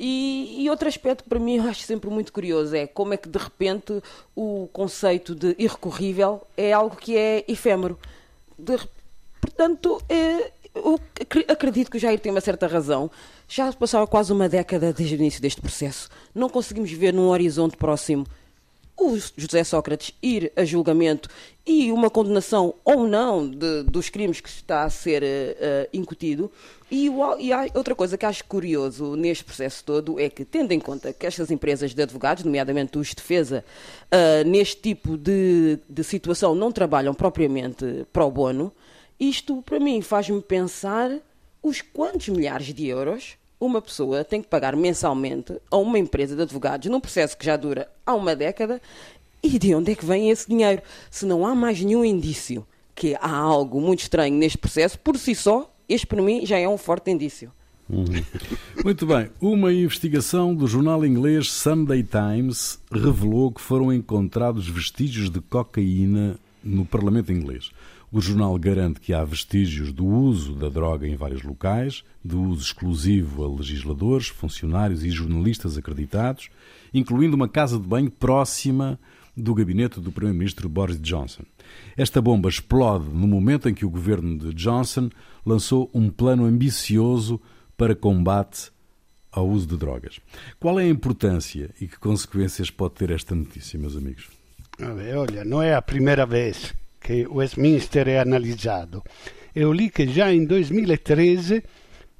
E, 0.00 0.64
e, 0.64 0.70
outro 0.70 0.88
aspecto 0.88 1.24
para 1.24 1.38
mim 1.38 1.56
eu 1.58 1.64
acho 1.64 1.82
sempre 1.82 2.08
muito 2.08 2.32
curioso 2.32 2.74
é 2.74 2.86
como 2.86 3.12
é 3.12 3.18
que 3.18 3.28
de 3.28 3.38
repente 3.38 4.02
o 4.34 4.66
conceito 4.72 5.34
de 5.34 5.54
irrecorrível 5.58 6.40
é 6.56 6.72
algo 6.72 6.96
que 6.96 7.18
é 7.18 7.44
efêmero. 7.46 7.98
De, 8.58 8.78
portanto, 9.42 10.00
é, 10.08 10.52
eu 10.74 10.98
acredito 11.48 11.90
que 11.90 11.98
o 11.98 12.00
Jair 12.00 12.18
tem 12.18 12.32
uma 12.32 12.40
certa 12.40 12.66
razão. 12.66 13.10
Já 13.46 13.70
passava 13.74 14.06
quase 14.06 14.32
uma 14.32 14.48
década 14.48 14.90
desde 14.90 15.16
o 15.16 15.18
início 15.18 15.42
deste 15.42 15.60
processo. 15.60 16.08
Não 16.34 16.48
conseguimos 16.48 16.90
ver 16.92 17.12
num 17.12 17.28
horizonte 17.28 17.76
próximo 17.76 18.26
o 19.02 19.18
José 19.36 19.64
Sócrates 19.64 20.14
ir 20.22 20.52
a 20.54 20.64
julgamento 20.64 21.28
e 21.66 21.90
uma 21.90 22.08
condenação 22.08 22.74
ou 22.84 23.06
não 23.06 23.48
de, 23.48 23.82
dos 23.82 24.08
crimes 24.08 24.40
que 24.40 24.48
está 24.48 24.84
a 24.84 24.90
ser 24.90 25.22
uh, 25.22 25.88
incutido. 25.92 26.50
E, 26.90 27.08
o, 27.08 27.38
e, 27.38 27.50
outra 27.74 27.94
coisa 27.94 28.16
que 28.16 28.24
acho 28.24 28.44
curioso 28.44 29.16
neste 29.16 29.44
processo 29.44 29.82
todo 29.84 30.20
é 30.20 30.28
que, 30.28 30.44
tendo 30.44 30.72
em 30.72 30.80
conta 30.80 31.12
que 31.12 31.26
estas 31.26 31.50
empresas 31.50 31.94
de 31.94 32.02
advogados, 32.02 32.44
nomeadamente 32.44 32.98
os 32.98 33.08
de 33.08 33.16
defesa, 33.16 33.64
uh, 34.06 34.48
neste 34.48 34.76
tipo 34.76 35.16
de, 35.16 35.78
de 35.88 36.04
situação 36.04 36.54
não 36.54 36.70
trabalham 36.70 37.14
propriamente 37.14 38.06
pro 38.12 38.30
bono, 38.30 38.72
isto 39.18 39.62
para 39.62 39.80
mim 39.80 40.00
faz-me 40.00 40.40
pensar 40.40 41.10
os 41.62 41.80
quantos 41.80 42.28
milhares 42.28 42.72
de 42.72 42.86
euros 42.88 43.36
uma 43.64 43.80
pessoa 43.80 44.24
tem 44.24 44.42
que 44.42 44.48
pagar 44.48 44.74
mensalmente 44.74 45.56
a 45.70 45.76
uma 45.76 45.98
empresa 45.98 46.34
de 46.34 46.42
advogados 46.42 46.90
num 46.90 47.00
processo 47.00 47.38
que 47.38 47.46
já 47.46 47.56
dura 47.56 47.88
há 48.04 48.12
uma 48.12 48.34
década 48.34 48.82
e 49.40 49.56
de 49.56 49.72
onde 49.74 49.92
é 49.92 49.94
que 49.94 50.04
vem 50.04 50.30
esse 50.30 50.48
dinheiro? 50.48 50.82
Se 51.10 51.24
não 51.24 51.46
há 51.46 51.54
mais 51.54 51.80
nenhum 51.80 52.04
indício 52.04 52.66
que 52.94 53.14
há 53.20 53.34
algo 53.34 53.80
muito 53.80 54.00
estranho 54.00 54.36
neste 54.36 54.58
processo, 54.58 54.98
por 54.98 55.16
si 55.16 55.34
só, 55.34 55.72
este 55.88 56.06
para 56.06 56.20
mim 56.20 56.44
já 56.44 56.58
é 56.58 56.68
um 56.68 56.76
forte 56.76 57.10
indício. 57.10 57.52
Uhum. 57.88 58.04
Muito 58.84 59.06
bem. 59.06 59.30
Uma 59.40 59.72
investigação 59.72 60.54
do 60.54 60.66
jornal 60.66 61.04
inglês 61.04 61.50
Sunday 61.50 62.02
Times 62.02 62.80
revelou 62.90 63.52
que 63.52 63.60
foram 63.60 63.92
encontrados 63.92 64.68
vestígios 64.68 65.30
de 65.30 65.40
cocaína 65.40 66.36
no 66.64 66.84
Parlamento 66.84 67.32
inglês. 67.32 67.70
O 68.12 68.20
jornal 68.20 68.58
garante 68.58 69.00
que 69.00 69.14
há 69.14 69.24
vestígios 69.24 69.90
do 69.90 70.04
uso 70.04 70.54
da 70.54 70.68
droga 70.68 71.08
em 71.08 71.16
vários 71.16 71.42
locais, 71.42 72.04
de 72.22 72.36
uso 72.36 72.60
exclusivo 72.60 73.42
a 73.42 73.48
legisladores, 73.48 74.28
funcionários 74.28 75.02
e 75.02 75.10
jornalistas 75.10 75.78
acreditados, 75.78 76.50
incluindo 76.92 77.34
uma 77.34 77.48
casa 77.48 77.78
de 77.78 77.88
banho 77.88 78.10
próxima 78.10 79.00
do 79.34 79.54
gabinete 79.54 79.98
do 79.98 80.12
Primeiro-Ministro 80.12 80.68
Boris 80.68 81.00
Johnson. 81.00 81.42
Esta 81.96 82.20
bomba 82.20 82.50
explode 82.50 83.06
no 83.08 83.26
momento 83.26 83.66
em 83.66 83.72
que 83.72 83.86
o 83.86 83.90
governo 83.90 84.36
de 84.36 84.52
Johnson 84.52 85.08
lançou 85.44 85.90
um 85.94 86.10
plano 86.10 86.44
ambicioso 86.44 87.40
para 87.78 87.96
combate 87.96 88.70
ao 89.30 89.48
uso 89.48 89.66
de 89.66 89.78
drogas. 89.78 90.20
Qual 90.60 90.78
é 90.78 90.82
a 90.82 90.90
importância 90.90 91.70
e 91.80 91.88
que 91.88 91.98
consequências 91.98 92.70
pode 92.70 92.92
ter 92.92 93.10
esta 93.10 93.34
notícia, 93.34 93.78
meus 93.78 93.96
amigos? 93.96 94.28
Olha, 94.78 95.46
não 95.46 95.62
é 95.62 95.74
a 95.74 95.80
primeira 95.80 96.26
vez 96.26 96.74
che 97.02 97.26
Westminster 97.28 98.06
è 98.06 98.14
analizzato. 98.14 99.02
Eu 99.52 99.72
li 99.72 99.90
che 99.90 100.06
già 100.06 100.28
in 100.28 100.46
2013 100.46 101.62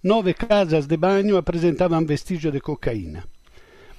nove 0.03 0.35
casas 0.35 0.87
de 0.87 0.97
banho 0.97 1.37
apresentavam 1.37 2.05
vestígio 2.05 2.51
de 2.51 2.61
cocaína. 2.61 3.25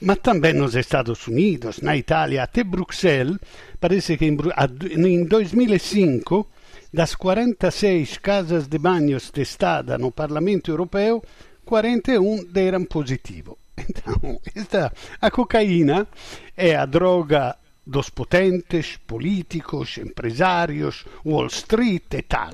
Mas 0.02 0.20
também 0.22 0.54
nos 0.54 0.76
Estados 0.76 1.28
Unidos, 1.28 1.80
na 1.82 1.96
Itália, 1.96 2.44
até 2.44 2.64
Bruxelas, 2.64 3.38
parece 3.80 4.18
que 4.18 4.26
em 4.26 5.26
2005, 5.26 6.50
das 6.92 7.16
46 7.16 8.18
casas 8.18 8.68
de 8.68 8.78
banhos 8.78 9.32
testadas 9.32 9.98
no 9.98 10.12
Parlamento 10.12 10.70
Europeu, 10.70 11.24
41 11.66 12.50
eram 12.54 12.86
positivos. 12.86 13.56
Então, 13.90 14.40
esta, 14.56 14.94
a 15.20 15.32
cocaína 15.32 16.08
é 16.56 16.76
a 16.76 16.86
droga 16.86 17.58
dos 17.86 18.10
potentes, 18.10 18.98
políticos, 18.98 19.98
empresários, 19.98 21.06
Wall 21.26 21.48
Street 21.48 22.14
e 22.14 22.22
tal. 22.22 22.54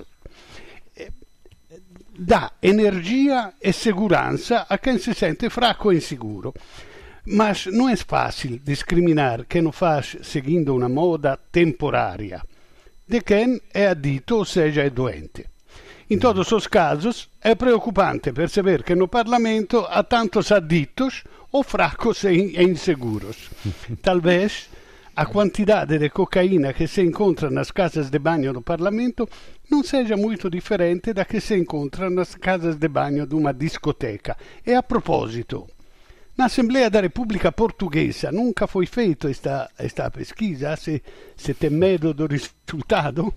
Dà 2.18 2.52
energia 2.62 3.54
e 3.62 3.72
segurança 3.72 4.66
a 4.68 4.78
quem 4.78 4.98
se 4.98 5.14
sente 5.14 5.50
fraco 5.50 5.94
e 5.94 5.98
inseguro. 5.98 6.54
Mas 7.26 7.68
não 7.68 7.88
é 7.88 7.96
fácil 7.96 8.60
discriminar 8.60 9.46
quem 9.46 9.66
o 9.66 9.72
faz 9.72 10.18
seguindo 10.24 10.76
uma 10.76 10.90
moda 10.90 11.38
temporária 11.52 12.42
de 13.10 13.22
quem 13.22 13.60
é 13.74 13.88
adito, 13.88 14.36
ou 14.36 14.46
seja, 14.46 14.84
é 14.84 14.90
doente. 14.90 15.44
Em 16.12 16.20
todos 16.20 16.52
os 16.52 16.68
casos, 16.68 17.28
é 17.42 17.56
preocupante 17.56 18.32
perceber 18.32 18.84
que 18.84 18.94
no 18.94 19.08
Parlamento 19.08 19.86
há 19.90 20.04
tantos 20.04 20.52
aditos 20.52 21.24
ou 21.52 21.64
fracos 21.64 22.24
e 22.24 22.62
inseguros. 22.62 23.50
Talvez 24.02 24.69
a 25.20 25.26
quantidade 25.26 26.00
de 26.00 26.10
cocaína 26.10 26.72
que 26.72 26.88
se 26.88 27.02
encontra 27.02 27.50
nas 27.50 27.72
casas 27.72 28.10
de 28.10 28.18
banho 28.18 28.54
do 28.54 28.62
Parlamento 28.62 29.28
não 29.70 29.84
seja 29.84 30.16
muito 30.16 30.50
diferente 30.50 31.12
da 31.12 31.26
que 31.26 31.42
se 31.42 31.58
encontra 31.58 32.10
nas 32.10 32.36
casas 32.36 32.78
de 32.78 32.88
banho 32.88 33.28
de 33.28 33.36
uma 33.36 33.54
discoteca. 33.54 34.38
E 34.66 34.74
a 34.74 34.82
proposito, 34.82 35.68
na 36.38 36.46
Assembleia 36.46 36.90
da 36.90 37.02
República 37.02 37.52
Portuguesa 37.52 38.32
nunca 38.32 38.66
foi 38.66 38.86
feita 38.86 39.30
esta, 39.30 39.70
esta 39.78 40.10
pesquisa? 40.10 40.78
Se, 40.78 41.04
se 41.36 41.54
tem 41.54 41.70
medo 41.70 42.14
do 42.14 42.26
resultado? 42.26 43.34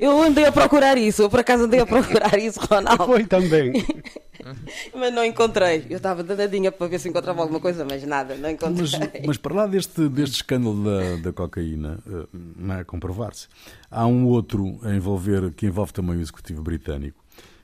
Eu 0.00 0.22
andei 0.22 0.44
a 0.44 0.52
procurar 0.52 0.96
isso, 0.98 1.22
eu 1.22 1.30
por 1.30 1.40
acaso 1.40 1.64
andei 1.64 1.80
a 1.80 1.86
procurar 1.86 2.38
isso, 2.38 2.60
Ronaldo. 2.60 3.04
Foi 3.06 3.24
também. 3.24 3.72
mas 4.94 5.12
não 5.12 5.24
encontrei. 5.24 5.86
Eu 5.90 5.96
estava 5.96 6.22
danadinha 6.22 6.70
para 6.70 6.86
ver 6.86 6.98
se 6.98 7.08
encontrava 7.08 7.40
alguma 7.42 7.60
coisa, 7.60 7.84
mas 7.84 8.02
nada, 8.04 8.36
não 8.36 8.50
encontrei. 8.50 8.86
Mas, 8.98 9.26
mas 9.26 9.36
para 9.36 9.54
lá 9.54 9.66
deste, 9.66 10.08
deste 10.08 10.36
escândalo 10.36 10.84
da, 10.84 11.16
da 11.16 11.32
cocaína, 11.32 11.98
eh, 12.06 12.26
não 12.56 12.74
é 12.76 12.84
comprovar-se, 12.84 13.48
há 13.90 14.06
um 14.06 14.26
outro 14.26 14.78
a 14.82 14.94
envolver, 14.94 15.52
que 15.52 15.66
envolve 15.66 15.92
também 15.92 16.16
o 16.16 16.20
executivo 16.20 16.62
britânico, 16.62 17.22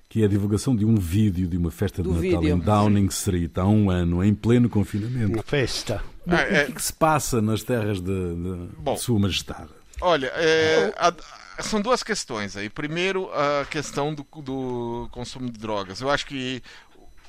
que 0.09 0.23
é 0.23 0.25
a 0.25 0.29
divulgação 0.29 0.75
de 0.75 0.85
um 0.85 0.97
vídeo 0.97 1.47
de 1.47 1.57
uma 1.57 1.71
festa 1.71 2.03
Do 2.03 2.15
de 2.15 2.27
Natal 2.29 2.41
vídeo. 2.41 2.57
em 2.57 2.59
Downing 2.59 3.07
Street 3.07 3.53
há 3.59 3.67
um 3.67 3.91
ano, 3.91 4.25
em 4.25 4.35
pleno 4.35 4.69
confinamento. 4.69 5.35
Uma 5.35 5.43
festa. 5.43 6.03
Bom, 6.27 6.35
Ah, 6.37 6.41
é- 6.43 6.45
O 6.45 6.49
que, 6.67 6.73
é 6.73 6.75
que 6.75 6.83
se 6.83 6.93
passa 6.93 7.41
nas 7.41 7.63
terras 7.63 8.01
de, 8.01 8.07
de- 8.35 8.69
Bom. 8.79 8.95
de 8.95 9.01
Sua 9.01 9.19
Majestade? 9.19 9.69
Olha, 10.01 10.29
é, 10.35 10.93
a- 10.97 11.63
são 11.63 11.81
duas 11.81 12.03
questões 12.03 12.57
aí. 12.57 12.71
Primeiro, 12.71 13.31
a 13.33 13.65
questão 13.67 14.15
do, 14.15 14.23
do 14.43 15.09
consumo 15.13 15.51
de 15.51 15.59
drogas. 15.59 16.01
Eu 16.01 16.11
acho 16.11 16.27
que 16.27 16.63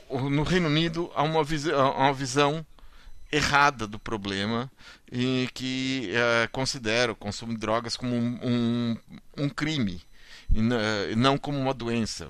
no 0.09 0.43
Reino 0.43 0.67
Unido 0.67 1.11
há 1.15 1.23
uma, 1.23 1.41
há 1.41 1.89
uma 1.97 2.13
visão 2.13 2.65
errada 3.31 3.87
do 3.87 3.97
problema 3.97 4.69
e 5.11 5.49
que 5.53 6.11
eh, 6.13 6.47
considera 6.51 7.13
o 7.13 7.15
consumo 7.15 7.53
de 7.53 7.59
drogas 7.59 7.95
como 7.95 8.13
um, 8.13 8.39
um, 8.43 8.97
um 9.45 9.49
crime 9.49 10.01
e 10.53 10.61
não 11.15 11.37
como 11.37 11.57
uma 11.57 11.73
doença. 11.73 12.29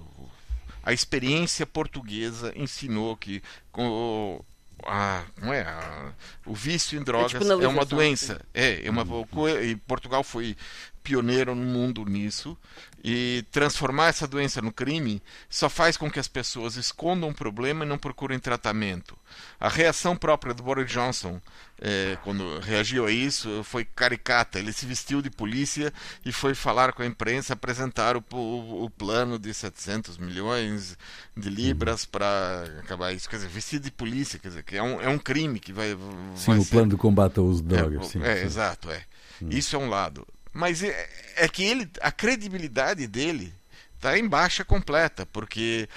A 0.84 0.94
experiência 0.94 1.66
portuguesa 1.66 2.54
ensinou 2.56 3.16
que 3.18 3.42
o- 3.76 4.44
a, 4.86 5.24
como 5.40 5.54
é, 5.54 5.62
a- 5.62 6.12
o 6.46 6.54
vício 6.54 7.00
em 7.00 7.04
drogas 7.04 7.34
é 7.34 7.38
uma 7.38 7.86
despenalização, 7.86 7.98
doença. 7.98 8.42
É, 8.54 8.86
é 8.86 8.90
uma 8.90 9.06
co- 9.06 9.50
e 9.50 9.76
Portugal 9.76 10.24
foi 10.24 10.56
pioneiro 11.04 11.56
no 11.56 11.64
mundo 11.66 12.06
nisso 12.06 12.58
e 13.04 13.44
transformar 13.52 14.08
essa 14.08 14.28
doença 14.28 14.62
no 14.62 14.72
crime 14.72 15.22
só 15.50 15.68
faz 15.70 15.98
com 15.98 16.10
que 16.10 16.20
as 16.20 16.28
pessoas 16.28 16.76
escondam 16.76 17.30
o 17.30 17.34
problema 17.34 17.84
e 17.84 17.88
não 17.88 17.98
procurem 17.98 18.38
tratamento. 18.40 19.18
A 19.60 19.68
reação 19.70 20.16
própria 20.16 20.54
do 20.54 20.62
Boris 20.62 20.92
Johnson 20.92 21.42
eh, 21.82 22.16
quando 22.24 22.60
reagiu 22.60 23.08
a 23.08 23.12
isso 23.12 23.64
foi 23.64 23.84
caricata. 23.84 24.60
Ele 24.60 24.72
se 24.72 24.86
vestiu 24.86 25.20
de 25.22 25.32
polícia 25.32 25.92
e 26.24 26.32
foi 26.32 26.54
falar 26.54 26.94
com 26.94 27.02
a 27.02 27.06
imprensa, 27.08 27.54
apresentar 27.54 28.16
o, 28.16 28.24
o- 28.32 28.86
o 28.86 28.90
plano 28.92 29.40
de 29.40 29.52
700 29.52 30.20
milhões 30.20 30.96
de 31.36 31.50
libras 31.50 32.06
para 32.06 32.66
acabar 32.80 33.12
isso. 33.14 33.28
Quer 33.28 33.38
dizer, 33.38 33.50
vestido 33.50 33.84
de 33.86 33.92
polícia, 33.92 34.38
quer 34.38 34.50
dizer, 34.50 34.64
que 34.64 34.78
é 34.78 34.84
um, 34.84 35.02
é 35.02 35.10
um 35.10 35.18
crime 35.18 35.60
que 35.60 35.74
vai, 35.74 35.90
Sim, 36.36 36.52
vai 36.52 36.58
o 36.60 36.64
ser 36.64 36.70
plano 36.70 36.92
de 36.92 36.98
combate 36.98 37.40
ao 37.40 37.46
uso 37.46 37.64
de 37.64 37.74
é, 37.74 37.78
drogas. 37.80 38.08
sim, 38.08 38.22
é, 38.22 38.36
sim. 38.38 38.46
exato, 38.46 38.92
é. 38.92 39.04
Isso 39.50 39.76
é 39.76 39.80
um 39.80 39.90
lado. 39.90 40.28
Mas 40.54 40.84
é, 40.84 41.10
é 41.36 41.48
que 41.48 41.64
ele, 41.64 41.90
a 42.02 42.12
credibilidade 42.12 43.08
dele 43.08 43.54
está 44.02 44.18
em 44.18 44.28
baixa 44.28 44.66
completa, 44.66 45.28
porque 45.28 45.88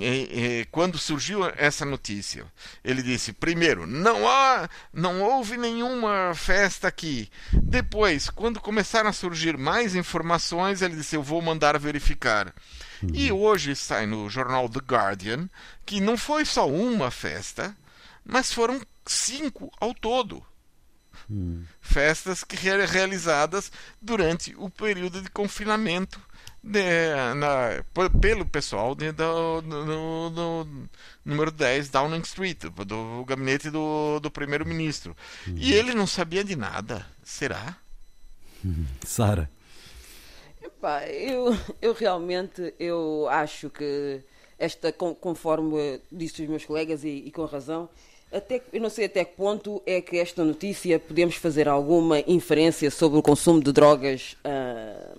é, 0.00 0.60
é, 0.60 0.64
quando 0.70 0.96
surgiu 0.96 1.44
essa 1.56 1.84
notícia, 1.84 2.46
ele 2.82 3.02
disse: 3.02 3.34
primeiro, 3.34 3.86
não 3.86 4.26
há, 4.26 4.68
não 4.92 5.20
houve 5.22 5.58
nenhuma 5.58 6.32
festa 6.34 6.88
aqui. 6.88 7.30
Depois, 7.52 8.30
quando 8.30 8.60
começaram 8.60 9.10
a 9.10 9.12
surgir 9.12 9.58
mais 9.58 9.94
informações, 9.94 10.80
ele 10.80 10.96
disse: 10.96 11.14
eu 11.14 11.22
vou 11.22 11.42
mandar 11.42 11.78
verificar. 11.78 12.52
E 13.14 13.32
hoje 13.32 13.74
sai 13.74 14.04
no 14.06 14.28
jornal 14.28 14.68
The 14.68 14.80
Guardian 14.80 15.48
que 15.86 16.00
não 16.00 16.18
foi 16.18 16.44
só 16.44 16.68
uma 16.68 17.10
festa, 17.10 17.74
mas 18.24 18.52
foram 18.52 18.80
cinco 19.06 19.72
ao 19.80 19.94
todo 19.94 20.44
festas 21.80 22.44
que 22.44 22.56
re- 22.56 22.84
realizadas 22.86 23.70
durante 24.00 24.54
o 24.56 24.68
período 24.70 25.20
de 25.22 25.30
confinamento 25.30 26.20
de- 26.62 27.34
na- 27.36 27.82
p- 27.94 28.18
pelo 28.20 28.44
pessoal 28.44 28.94
de- 28.94 29.12
do, 29.12 29.60
do- 29.62 30.30
do 30.30 30.88
número 31.24 31.50
10 31.50 31.88
Downing 31.88 32.20
Street, 32.20 32.58
do 32.86 33.24
gabinete 33.26 33.70
do, 33.70 34.20
do 34.20 34.30
primeiro-ministro. 34.30 35.16
E 35.46 35.72
ele 35.72 35.94
não 35.94 36.06
sabia 36.06 36.44
de 36.44 36.56
nada. 36.56 37.06
Será? 37.24 37.76
Sara, 39.06 39.50
Epá, 40.62 41.06
eu, 41.06 41.56
eu 41.80 41.94
realmente 41.94 42.74
eu 42.78 43.26
acho 43.30 43.70
que 43.70 44.20
esta, 44.58 44.92
con- 44.92 45.14
conforme 45.14 46.00
disse 46.12 46.42
os 46.42 46.48
meus 46.48 46.64
colegas 46.66 47.02
e, 47.02 47.08
e 47.08 47.30
com 47.30 47.46
razão, 47.46 47.88
até, 48.32 48.60
eu 48.72 48.80
não 48.80 48.90
sei 48.90 49.06
até 49.06 49.24
que 49.24 49.36
ponto 49.36 49.82
é 49.86 50.00
que 50.00 50.18
esta 50.18 50.44
notícia 50.44 50.98
podemos 50.98 51.34
fazer 51.36 51.68
alguma 51.68 52.20
inferência 52.26 52.90
sobre 52.90 53.18
o 53.18 53.22
consumo 53.22 53.60
de 53.62 53.72
drogas 53.72 54.36
ah, 54.44 55.14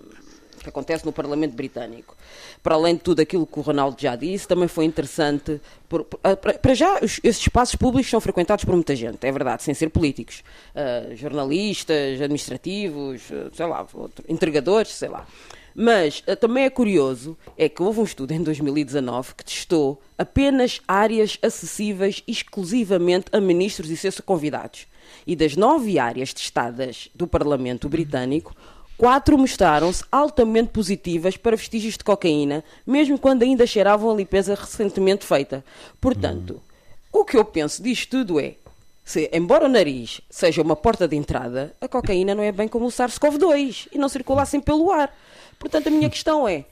que 0.62 0.68
acontece 0.68 1.04
no 1.04 1.12
Parlamento 1.12 1.54
Britânico. 1.54 2.16
Para 2.62 2.76
além 2.76 2.94
de 2.94 3.00
tudo 3.02 3.20
aquilo 3.20 3.44
que 3.46 3.58
o 3.58 3.62
Ronaldo 3.62 4.00
já 4.00 4.14
disse, 4.14 4.46
também 4.46 4.68
foi 4.68 4.84
interessante. 4.84 5.60
por- 5.88 6.06
ah, 6.22 6.36
para 6.36 6.54
para 6.54 6.72
já, 6.74 7.00
os- 7.02 7.20
esses 7.22 7.42
espaços 7.42 7.74
públicos 7.74 8.08
são 8.10 8.20
frequentados 8.20 8.64
por 8.64 8.74
muita 8.74 8.94
gente, 8.96 9.26
é 9.26 9.32
verdade, 9.32 9.62
sem 9.62 9.74
ser 9.74 9.90
políticos. 9.90 10.42
Ah, 10.74 11.14
jornalistas, 11.14 12.20
administrativos, 12.20 13.22
sei 13.52 13.66
lá, 13.66 13.86
entregadores, 14.28 14.92
sei 14.92 15.08
lá. 15.08 15.26
Mas 15.74 16.22
ah, 16.26 16.36
também 16.36 16.64
é 16.64 16.70
curioso 16.70 17.36
é 17.56 17.68
que 17.68 17.82
houve 17.82 18.00
um 18.00 18.04
estudo 18.04 18.32
em 18.32 18.42
2019 18.42 19.34
que 19.34 19.44
testou 19.44 20.00
apenas 20.16 20.80
áreas 20.86 21.38
acessíveis 21.42 22.22
exclusivamente 22.26 23.26
a 23.32 23.40
ministros 23.40 23.90
e 23.90 23.96
seus 23.96 24.20
convidados. 24.20 24.86
E 25.26 25.34
das 25.34 25.56
nove 25.56 25.98
áreas 25.98 26.32
testadas 26.32 27.08
do 27.14 27.26
Parlamento 27.26 27.88
Britânico, 27.88 28.54
quatro 28.96 29.36
mostraram-se 29.36 30.04
altamente 30.10 30.70
positivas 30.70 31.36
para 31.36 31.56
vestígios 31.56 31.96
de 31.96 32.04
cocaína, 32.04 32.62
mesmo 32.86 33.18
quando 33.18 33.42
ainda 33.42 33.66
cheiravam 33.66 34.10
a 34.10 34.14
limpeza 34.14 34.54
recentemente 34.54 35.24
feita. 35.24 35.64
Portanto, 36.00 36.62
o 37.12 37.24
que 37.24 37.36
eu 37.36 37.44
penso 37.44 37.82
disto 37.82 38.18
tudo 38.18 38.40
é 38.40 38.54
se, 39.04 39.28
embora 39.32 39.66
o 39.66 39.68
nariz 39.68 40.20
seja 40.30 40.62
uma 40.62 40.76
porta 40.76 41.08
de 41.08 41.16
entrada, 41.16 41.74
a 41.80 41.88
cocaína 41.88 42.34
não 42.34 42.42
é 42.42 42.52
bem 42.52 42.68
como 42.68 42.86
o 42.86 42.90
SARS-CoV-2 42.90 43.88
e 43.92 43.98
não 43.98 44.08
circula 44.08 44.42
assim 44.42 44.60
pelo 44.60 44.92
ar. 44.92 45.12
Portanto, 45.62 45.86
a 45.86 45.90
minha 45.92 46.10
questão 46.10 46.48
é: 46.48 46.64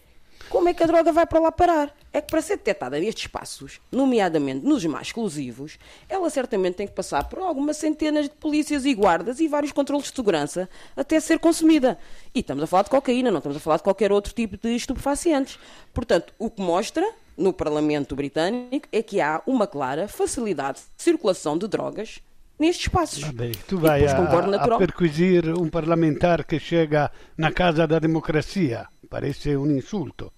como 0.49 0.69
é 0.69 0.75
que 0.75 0.83
a 0.83 0.87
droga 0.87 1.13
vai 1.13 1.25
para 1.25 1.39
lá 1.39 1.53
parar? 1.53 1.95
É 2.13 2.21
que 2.21 2.29
para 2.29 2.43
ser 2.43 2.57
detectada 2.57 2.99
nestes 2.99 3.23
espaços, 3.23 3.81
nomeadamente 3.93 4.67
nos 4.67 4.85
mais 4.85 5.07
exclusivos, 5.07 5.79
ela 6.09 6.29
certamente 6.29 6.75
tem 6.75 6.89
que 6.89 6.93
passar 6.93 7.29
por 7.29 7.39
algumas 7.39 7.77
centenas 7.77 8.25
de 8.25 8.35
polícias 8.35 8.85
e 8.85 8.93
guardas 8.93 9.39
e 9.39 9.47
vários 9.47 9.71
controles 9.71 10.09
de 10.11 10.17
segurança 10.17 10.69
até 10.97 11.21
ser 11.21 11.39
consumida. 11.39 11.97
E 12.35 12.41
estamos 12.41 12.65
a 12.65 12.67
falar 12.67 12.83
de 12.83 12.91
cocaína, 12.91 13.31
não 13.31 13.39
estamos 13.39 13.59
a 13.59 13.61
falar 13.61 13.77
de 13.77 13.85
qualquer 13.85 14.11
outro 14.11 14.35
tipo 14.35 14.57
de 14.57 14.75
estupefacientes. 14.75 15.57
Portanto, 15.95 16.35
o 16.37 16.51
que 16.51 16.61
mostra 16.61 17.09
no 17.37 17.53
Parlamento 17.53 18.17
Britânico 18.17 18.89
é 18.91 19.05
que 19.05 19.21
há 19.21 19.41
uma 19.47 19.69
clara 19.69 20.09
facilidade 20.09 20.81
de 20.81 21.03
circulação 21.05 21.57
de 21.57 21.69
drogas 21.69 22.21
nestes 22.61 22.87
espaços. 22.87 23.23
Vabbè, 23.23 23.53
tu 23.67 23.79
vai 23.79 24.07
a, 24.07 24.15
concordo 24.15 24.55
a 24.55 24.79
perquisir 24.79 25.49
um 25.49 25.69
parlamentar 25.69 26.45
que 26.45 26.61
chega 26.61 27.11
na 27.37 27.51
casa 27.51 27.87
da 27.87 27.99
democracia. 27.99 28.87
Parece 29.09 29.57
um 29.57 29.71
insulto. 29.71 30.33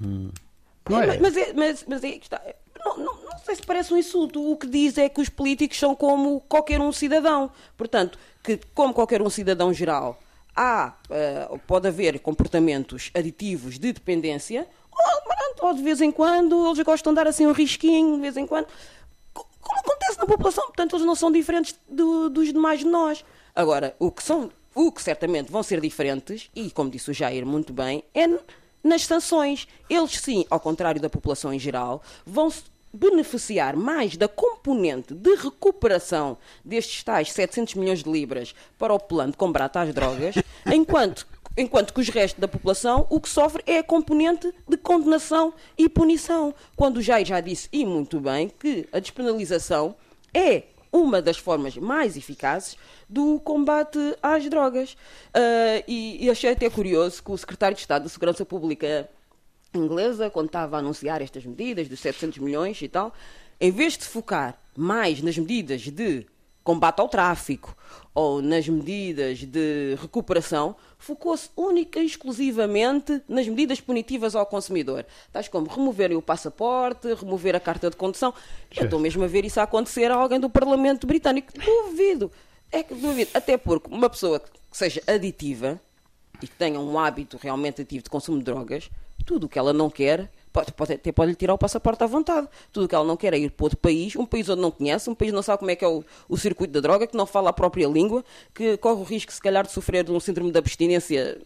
Não 0.00 1.02
é? 1.02 1.06
Mas, 1.06 1.20
mas 1.20 1.36
é, 1.36 1.52
mas, 1.52 1.84
mas 1.86 2.04
é 2.04 2.12
que 2.12 2.24
está. 2.24 2.40
Não, 2.84 2.96
não, 2.98 3.24
não 3.24 3.38
sei 3.44 3.56
se 3.56 3.62
parece 3.62 3.92
um 3.92 3.96
insulto. 3.98 4.50
O 4.50 4.56
que 4.56 4.66
diz 4.66 4.96
é 4.96 5.08
que 5.08 5.20
os 5.20 5.28
políticos 5.28 5.78
são 5.78 5.94
como 5.94 6.40
qualquer 6.42 6.80
um 6.80 6.92
cidadão. 6.92 7.50
Portanto, 7.76 8.18
que 8.42 8.60
como 8.72 8.94
qualquer 8.94 9.20
um 9.20 9.28
cidadão 9.28 9.72
geral, 9.72 10.20
há, 10.54 10.94
eh, 11.10 11.48
pode 11.66 11.88
haver 11.88 12.18
comportamentos 12.20 13.10
aditivos 13.12 13.78
de 13.78 13.92
dependência, 13.92 14.66
ou, 14.90 15.22
pronto, 15.22 15.66
ou 15.66 15.74
de 15.74 15.82
vez 15.82 16.00
em 16.00 16.12
quando 16.12 16.66
eles 16.66 16.82
gostam 16.84 17.12
de 17.12 17.16
dar 17.16 17.26
assim 17.26 17.44
um 17.46 17.52
risquinho, 17.52 18.14
de 18.14 18.22
vez 18.22 18.36
em 18.36 18.46
quando. 18.46 18.68
Co- 19.66 19.74
Como 19.74 19.80
acontece 19.80 20.18
na 20.18 20.26
população, 20.26 20.64
portanto, 20.66 20.94
eles 20.96 21.06
não 21.06 21.14
são 21.14 21.30
diferentes 21.32 21.74
do- 21.88 22.28
dos 22.30 22.48
demais 22.52 22.80
de 22.80 22.86
nós. 22.86 23.24
Agora, 23.54 23.94
o 23.98 24.10
que 24.10 24.22
são, 24.22 24.50
o 24.74 24.92
que 24.92 25.02
certamente 25.02 25.50
vão 25.50 25.62
ser 25.62 25.80
diferentes, 25.80 26.48
e 26.54 26.70
como 26.70 26.90
disse 26.90 27.10
o 27.10 27.14
Jair 27.14 27.44
muito 27.46 27.72
bem, 27.72 28.02
é 28.14 28.26
nas 28.82 29.02
sanções. 29.04 29.66
Eles 29.90 30.12
sim, 30.20 30.44
ao 30.50 30.60
contrário 30.60 31.00
da 31.00 31.08
população 31.10 31.52
em 31.52 31.58
geral, 31.58 32.02
vão 32.24 32.50
beneficiar 32.92 33.76
mais 33.76 34.16
da 34.16 34.26
componente 34.28 35.12
de 35.12 35.34
recuperação 35.34 36.38
destes 36.64 37.02
tais 37.02 37.30
700 37.32 37.74
milhões 37.74 38.02
de 38.02 38.10
libras 38.10 38.54
para 38.78 38.94
o 38.94 38.98
plano 38.98 39.32
de 39.32 39.36
combate 39.38 39.76
às 39.76 39.92
drogas, 39.92 40.34
enquanto 40.72 41.26
Enquanto 41.56 41.94
que 41.94 42.00
os 42.00 42.08
restos 42.08 42.40
da 42.40 42.46
população 42.46 43.06
o 43.08 43.20
que 43.20 43.28
sofre 43.28 43.62
é 43.66 43.78
a 43.78 43.84
componente 43.84 44.52
de 44.68 44.76
condenação 44.76 45.54
e 45.78 45.88
punição. 45.88 46.54
Quando 46.76 46.98
o 46.98 47.02
Jair 47.02 47.26
já 47.26 47.40
disse, 47.40 47.68
e 47.72 47.84
muito 47.84 48.20
bem, 48.20 48.48
que 48.48 48.86
a 48.92 48.98
despenalização 48.98 49.96
é 50.34 50.64
uma 50.92 51.20
das 51.20 51.38
formas 51.38 51.76
mais 51.76 52.16
eficazes 52.16 52.76
do 53.08 53.38
combate 53.40 53.98
às 54.22 54.48
drogas. 54.48 54.96
Ah, 55.32 55.82
e, 55.86 56.24
e 56.24 56.30
achei 56.30 56.52
até 56.52 56.68
curioso 56.68 57.22
que 57.22 57.30
o 57.30 57.38
secretário 57.38 57.74
de 57.74 57.80
Estado 57.80 58.04
da 58.04 58.08
Segurança 58.08 58.44
Pública 58.44 59.08
inglesa, 59.74 60.30
quando 60.30 60.46
estava 60.46 60.76
a 60.76 60.78
anunciar 60.80 61.20
estas 61.20 61.44
medidas 61.44 61.88
dos 61.88 62.00
700 62.00 62.38
milhões 62.38 62.80
e 62.80 62.88
tal, 62.88 63.12
em 63.60 63.70
vez 63.70 63.96
de 63.96 64.04
focar 64.04 64.58
mais 64.76 65.22
nas 65.22 65.36
medidas 65.36 65.82
de 65.82 66.26
combate 66.66 66.98
ao 66.98 67.08
tráfico 67.08 67.76
ou 68.12 68.42
nas 68.42 68.68
medidas 68.68 69.44
de 69.44 69.94
recuperação, 70.00 70.74
focou-se 70.98 71.48
única 71.56 72.00
e 72.00 72.06
exclusivamente 72.06 73.22
nas 73.28 73.46
medidas 73.46 73.80
punitivas 73.80 74.34
ao 74.34 74.44
consumidor, 74.44 75.06
tais 75.32 75.46
como 75.46 75.68
remover 75.68 76.12
o 76.12 76.20
passaporte, 76.20 77.14
remover 77.14 77.54
a 77.54 77.60
carta 77.60 77.88
de 77.88 77.96
condução. 77.96 78.34
Eu 78.76 78.86
estou 78.86 78.98
mesmo 78.98 79.22
a 79.22 79.28
ver 79.28 79.44
isso 79.44 79.60
a 79.60 79.62
acontecer 79.62 80.10
a 80.10 80.16
alguém 80.16 80.40
do 80.40 80.50
Parlamento 80.50 81.06
Britânico. 81.06 81.52
Duvido. 81.56 82.32
É 82.72 82.82
que 82.82 82.94
duvido. 82.94 83.30
Até 83.32 83.56
porque 83.56 83.88
uma 83.88 84.10
pessoa 84.10 84.40
que 84.40 84.50
seja 84.72 85.00
aditiva 85.06 85.80
e 86.42 86.48
que 86.48 86.56
tenha 86.56 86.80
um 86.80 86.98
hábito 86.98 87.38
realmente 87.40 87.82
ativo 87.82 88.02
de 88.02 88.10
consumo 88.10 88.38
de 88.38 88.44
drogas, 88.44 88.90
tudo 89.24 89.46
o 89.46 89.48
que 89.48 89.58
ela 89.58 89.72
não 89.72 89.88
quer 89.88 90.32
pode, 90.56 90.72
pode, 90.72 90.92
até 90.94 91.12
pode 91.12 91.30
lhe 91.30 91.36
tirar 91.36 91.52
o 91.52 91.58
passaporte 91.58 92.02
à 92.02 92.06
vontade. 92.06 92.48
Tudo 92.72 92.86
o 92.86 92.88
que 92.88 92.94
ela 92.94 93.04
não 93.04 93.16
quer 93.16 93.34
é 93.34 93.38
ir 93.38 93.50
para 93.50 93.64
outro 93.64 93.78
país, 93.78 94.16
um 94.16 94.24
país 94.24 94.48
onde 94.48 94.62
não 94.62 94.70
conhece, 94.70 95.10
um 95.10 95.14
país 95.14 95.30
não 95.30 95.42
sabe 95.42 95.58
como 95.58 95.70
é 95.70 95.76
que 95.76 95.84
é 95.84 95.88
o, 95.88 96.02
o 96.28 96.36
circuito 96.38 96.72
da 96.72 96.80
droga, 96.80 97.06
que 97.06 97.14
não 97.16 97.26
fala 97.26 97.50
a 97.50 97.52
própria 97.52 97.86
língua, 97.86 98.24
que 98.54 98.78
corre 98.78 99.00
o 99.00 99.02
risco, 99.02 99.30
se 99.30 99.40
calhar, 99.40 99.66
de 99.66 99.72
sofrer 99.72 100.02
de 100.02 100.12
um 100.12 100.18
síndrome 100.18 100.50
de 100.50 100.58
abstinência 100.58 101.38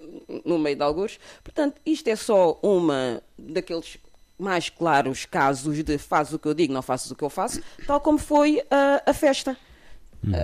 no 0.45 0.59
meio 0.59 0.77
de 0.77 0.83
alguns. 0.83 1.19
Portanto, 1.43 1.81
isto 1.85 2.07
é 2.07 2.15
só 2.15 2.57
uma 2.63 3.21
daqueles 3.37 3.99
mais 4.39 4.71
claros 4.71 5.27
casos 5.27 5.83
de 5.83 5.99
faz 5.99 6.33
o 6.33 6.39
que 6.39 6.47
eu 6.47 6.55
digo, 6.55 6.73
não 6.73 6.81
faço 6.81 7.13
o 7.13 7.17
que 7.17 7.25
eu 7.25 7.31
faço, 7.31 7.61
tal 7.87 8.01
como 8.01 8.17
foi 8.17 8.63
a, 8.71 9.11
a 9.11 9.13
festa. 9.13 9.57
Uhum. 10.23 10.35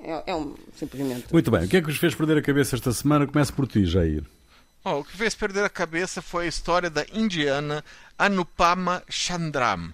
É, 0.00 0.22
é, 0.26 0.34
um, 0.34 0.54
simplesmente. 0.74 1.32
Muito 1.32 1.50
bem. 1.50 1.64
O 1.64 1.68
que 1.68 1.78
é 1.78 1.82
que 1.82 1.90
os 1.90 1.96
fez 1.96 2.14
perder 2.14 2.38
a 2.38 2.42
cabeça 2.42 2.76
esta 2.76 2.92
semana? 2.92 3.26
Começo 3.26 3.52
por 3.52 3.66
ti, 3.66 3.84
Jair. 3.84 4.22
Oh, 4.84 5.00
o 5.00 5.04
que 5.04 5.16
fez 5.16 5.34
perder 5.34 5.64
a 5.64 5.68
cabeça 5.68 6.22
foi 6.22 6.44
a 6.44 6.48
história 6.48 6.88
da 6.88 7.04
indiana 7.12 7.84
Anupama 8.16 9.02
Chandram. 9.08 9.92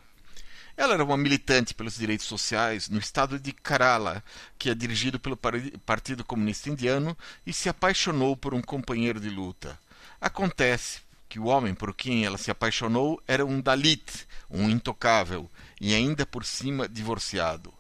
Ela 0.77 0.94
era 0.94 1.05
uma 1.05 1.16
militante 1.16 1.73
pelos 1.73 1.97
direitos 1.97 2.27
sociais 2.27 2.90
no 2.90 2.99
estado 2.99 3.38
de 3.38 3.51
Kerala, 3.53 4.23
que 4.59 4.68
é 4.68 4.75
dirigido 4.75 5.18
pelo 5.18 5.38
Partido 5.87 6.23
Comunista 6.23 6.68
Indiano, 6.68 7.16
e 7.47 7.53
se 7.53 7.68
apaixonou 7.68 8.37
por 8.37 8.53
um 8.53 8.61
companheiro 8.61 9.18
de 9.18 9.31
luta. 9.31 9.79
Acontece 10.20 11.01
que 11.31 11.38
o 11.38 11.47
homem 11.47 11.75
por 11.75 11.94
quem 11.94 12.27
ela 12.27 12.37
se 12.37 12.51
apaixonou 12.51 13.23
era 13.27 13.44
um 13.44 13.61
Dalit, 13.61 14.27
um 14.51 14.68
intocável, 14.68 15.51
e 15.81 15.94
ainda 15.94 16.27
por 16.27 16.44
cima 16.44 16.87
divorciado. 16.87 17.73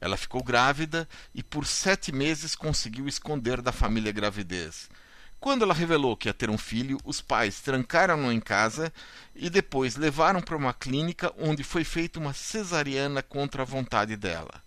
Ela 0.00 0.16
ficou 0.16 0.42
grávida 0.42 1.08
e 1.34 1.42
por 1.42 1.66
sete 1.66 2.12
meses 2.12 2.54
conseguiu 2.54 3.08
esconder 3.08 3.60
da 3.60 3.72
família 3.72 4.10
a 4.10 4.12
gravidez. 4.12 4.88
Quando 5.44 5.60
ela 5.60 5.74
revelou 5.74 6.16
que 6.16 6.26
ia 6.26 6.32
ter 6.32 6.48
um 6.48 6.56
filho, 6.56 6.98
os 7.04 7.20
pais 7.20 7.60
trancaram-no 7.60 8.32
em 8.32 8.40
casa 8.40 8.90
e 9.36 9.50
depois 9.50 9.94
levaram 9.94 10.40
para 10.40 10.56
uma 10.56 10.72
clínica 10.72 11.30
onde 11.36 11.62
foi 11.62 11.84
feita 11.84 12.18
uma 12.18 12.32
cesariana 12.32 13.22
contra 13.22 13.60
a 13.60 13.66
vontade 13.66 14.16
dela. 14.16 14.62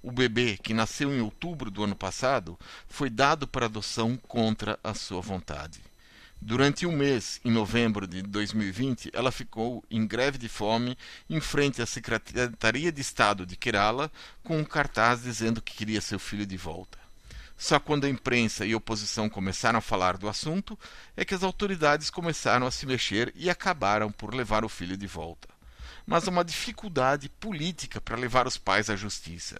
O 0.00 0.12
bebê, 0.12 0.56
que 0.56 0.72
nasceu 0.72 1.12
em 1.12 1.20
outubro 1.20 1.68
do 1.68 1.82
ano 1.82 1.96
passado, 1.96 2.56
foi 2.86 3.10
dado 3.10 3.48
para 3.48 3.66
adoção 3.66 4.16
contra 4.16 4.78
a 4.84 4.94
sua 4.94 5.20
vontade. 5.20 5.80
Durante 6.40 6.86
um 6.86 6.92
mês, 6.92 7.40
em 7.44 7.50
novembro 7.50 8.06
de 8.06 8.22
2020, 8.22 9.10
ela 9.12 9.32
ficou 9.32 9.82
em 9.90 10.06
greve 10.06 10.38
de 10.38 10.48
fome 10.48 10.96
em 11.28 11.40
frente 11.40 11.82
à 11.82 11.86
Secretaria 11.86 12.92
de 12.92 13.00
Estado 13.00 13.44
de 13.44 13.56
Kerala 13.56 14.12
com 14.44 14.60
um 14.60 14.64
cartaz 14.64 15.24
dizendo 15.24 15.60
que 15.60 15.74
queria 15.74 16.00
seu 16.00 16.20
filho 16.20 16.46
de 16.46 16.56
volta. 16.56 17.09
Só 17.60 17.78
quando 17.78 18.06
a 18.06 18.08
imprensa 18.08 18.64
e 18.64 18.72
a 18.72 18.76
oposição 18.78 19.28
começaram 19.28 19.78
a 19.78 19.82
falar 19.82 20.16
do 20.16 20.30
assunto 20.30 20.78
é 21.14 21.26
que 21.26 21.34
as 21.34 21.42
autoridades 21.42 22.08
começaram 22.08 22.66
a 22.66 22.70
se 22.70 22.86
mexer 22.86 23.34
e 23.36 23.50
acabaram 23.50 24.10
por 24.10 24.34
levar 24.34 24.64
o 24.64 24.68
filho 24.68 24.96
de 24.96 25.06
volta. 25.06 25.46
Mas 26.06 26.26
há 26.26 26.30
uma 26.30 26.42
dificuldade 26.42 27.28
política 27.28 28.00
para 28.00 28.16
levar 28.16 28.46
os 28.46 28.56
pais 28.56 28.88
à 28.88 28.96
justiça. 28.96 29.58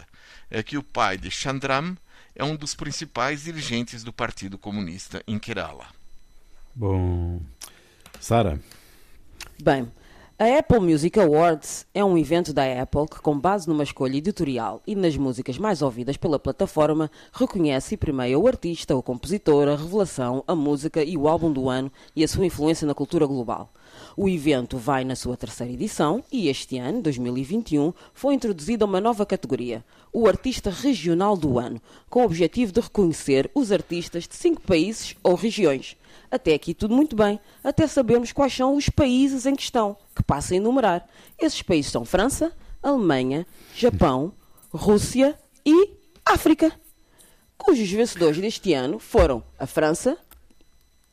É 0.51 0.63
que 0.63 0.79
o 0.79 0.83
pai 0.83 1.19
de 1.19 1.31
Chandram 1.31 1.95
é 2.35 2.43
um 2.43 2.57
dos 2.57 2.75
principais 2.75 3.43
dirigentes 3.43 4.03
do 4.03 4.15
Partido 4.15 4.57
Comunista 4.57 5.23
em 5.27 5.39
Kerala. 5.39 5.87
Bom, 6.75 7.43
Sara. 8.19 8.59
Bem, 9.63 9.93
a 10.43 10.59
Apple 10.59 10.81
Music 10.81 11.21
Awards 11.21 11.87
é 11.93 12.03
um 12.03 12.17
evento 12.17 12.51
da 12.55 12.63
Apple 12.65 13.07
que, 13.07 13.21
com 13.21 13.39
base 13.39 13.69
numa 13.69 13.83
escolha 13.83 14.17
editorial 14.17 14.81
e 14.87 14.97
nas 14.97 15.15
músicas 15.15 15.59
mais 15.59 15.83
ouvidas 15.83 16.17
pela 16.17 16.39
plataforma, 16.39 17.11
reconhece 17.31 17.93
e 17.93 17.99
premia 17.99 18.39
o 18.39 18.49
artista, 18.49 18.97
o 18.97 19.03
compositor, 19.03 19.69
a 19.69 19.77
revelação, 19.77 20.43
a 20.49 20.55
música 20.55 21.05
e 21.05 21.15
o 21.15 21.29
álbum 21.29 21.53
do 21.53 21.69
ano 21.69 21.93
e 22.17 22.25
a 22.25 22.29
sua 22.29 22.47
influência 22.47 22.87
na 22.87 22.95
cultura 22.95 23.27
global. 23.27 23.71
O 24.17 24.31
evento 24.31 24.79
vai 24.79 25.05
na 25.05 25.15
sua 25.15 25.37
terceira 25.37 25.75
edição 25.75 26.25
e 26.33 26.49
este 26.49 26.79
ano, 26.79 27.03
2021, 27.03 27.93
foi 28.15 28.33
introduzida 28.33 28.87
uma 28.87 28.99
nova 28.99 29.27
categoria, 29.27 29.85
o 30.11 30.27
Artista 30.27 30.71
Regional 30.71 31.37
do 31.37 31.59
Ano, 31.59 31.83
com 32.09 32.23
o 32.23 32.25
objetivo 32.25 32.73
de 32.73 32.81
reconhecer 32.81 33.51
os 33.55 33.71
artistas 33.71 34.27
de 34.27 34.37
cinco 34.37 34.63
países 34.63 35.15
ou 35.23 35.35
regiões. 35.35 35.99
Até 36.31 36.55
aqui 36.55 36.75
tudo 36.75 36.95
muito 36.95 37.17
bem, 37.17 37.41
até 37.63 37.87
sabermos 37.87 38.33
quais 38.33 38.55
são 38.55 38.77
os 38.77 38.89
países 38.89 39.47
em 39.47 39.55
questão, 39.55 39.97
que 40.15 40.23
passa 40.23 40.55
a 40.55 40.57
enumerar. 40.57 41.09
Esses 41.39 41.63
países 41.63 41.91
são 41.91 42.05
França, 42.05 42.53
Alemanha, 42.83 43.47
Japão, 43.75 44.33
Rússia 44.73 45.39
e 45.65 45.91
África, 46.25 46.73
cujos 47.59 47.91
vencedores 47.91 48.39
deste 48.39 48.73
ano 48.73 48.99
foram 48.99 49.43
a 49.59 49.67
França, 49.67 50.17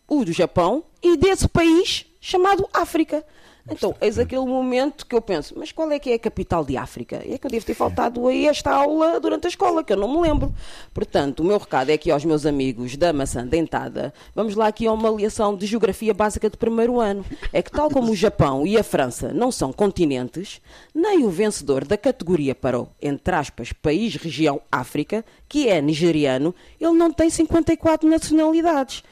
o 0.08 0.24
do 0.24 0.32
Japão 0.32 0.86
e 1.04 1.18
desse 1.18 1.48
país 1.48 2.06
chamado 2.22 2.68
África. 2.74 3.26
Então, 3.70 3.94
eis 4.00 4.18
aquele 4.18 4.46
momento 4.46 5.06
que 5.06 5.16
eu 5.16 5.22
penso, 5.22 5.54
mas 5.58 5.72
qual 5.72 5.92
é 5.92 6.00
que 6.00 6.12
é 6.12 6.14
a 6.14 6.20
capital 6.20 6.64
de 6.64 6.78
África? 6.78 7.22
É 7.28 7.38
que 7.38 7.46
eu 7.46 7.52
devo 7.52 7.66
ter 7.66 7.74
faltado 7.74 8.28
aí 8.28 8.48
esta 8.48 8.72
aula 8.72 9.20
durante 9.20 9.46
a 9.46 9.50
escola, 9.50 9.84
que 9.84 9.92
eu 9.92 9.98
não 9.98 10.08
me 10.08 10.22
lembro. 10.22 10.54
Portanto, 10.94 11.42
o 11.42 11.44
meu 11.44 11.58
recado 11.58 11.90
é 11.90 11.94
aqui 11.94 12.10
aos 12.10 12.24
meus 12.24 12.46
amigos 12.46 12.96
da 12.96 13.12
maçã 13.12 13.46
dentada. 13.46 14.14
Vamos 14.34 14.56
lá 14.56 14.68
aqui 14.68 14.88
a 14.88 14.92
uma 14.92 15.10
lição 15.10 15.56
de 15.56 15.66
geografia 15.66 16.14
básica 16.14 16.50
de 16.50 16.58
primeiro 16.58 17.00
ano. 17.00 17.26
É 17.52 17.62
que 17.62 17.72
tal 17.72 17.90
como 17.90 18.12
o 18.12 18.16
Japão 18.16 18.66
e 18.66 18.78
a 18.78 18.84
França 18.84 19.34
não 19.34 19.52
são 19.52 19.74
continentes, 19.74 20.62
nem 20.94 21.26
o 21.26 21.30
vencedor 21.30 21.86
da 21.86 21.98
categoria 21.98 22.56
para 22.56 22.80
o, 22.80 22.88
entre 23.02 23.36
aspas, 23.36 23.74
país 23.74 24.16
região 24.16 24.62
África, 24.72 25.26
que 25.48 25.68
é 25.68 25.82
nigeriano, 25.82 26.56
ele 26.80 26.94
não 26.94 27.12
tem 27.12 27.30
54 27.30 28.10
nacionalidades. 28.10 29.04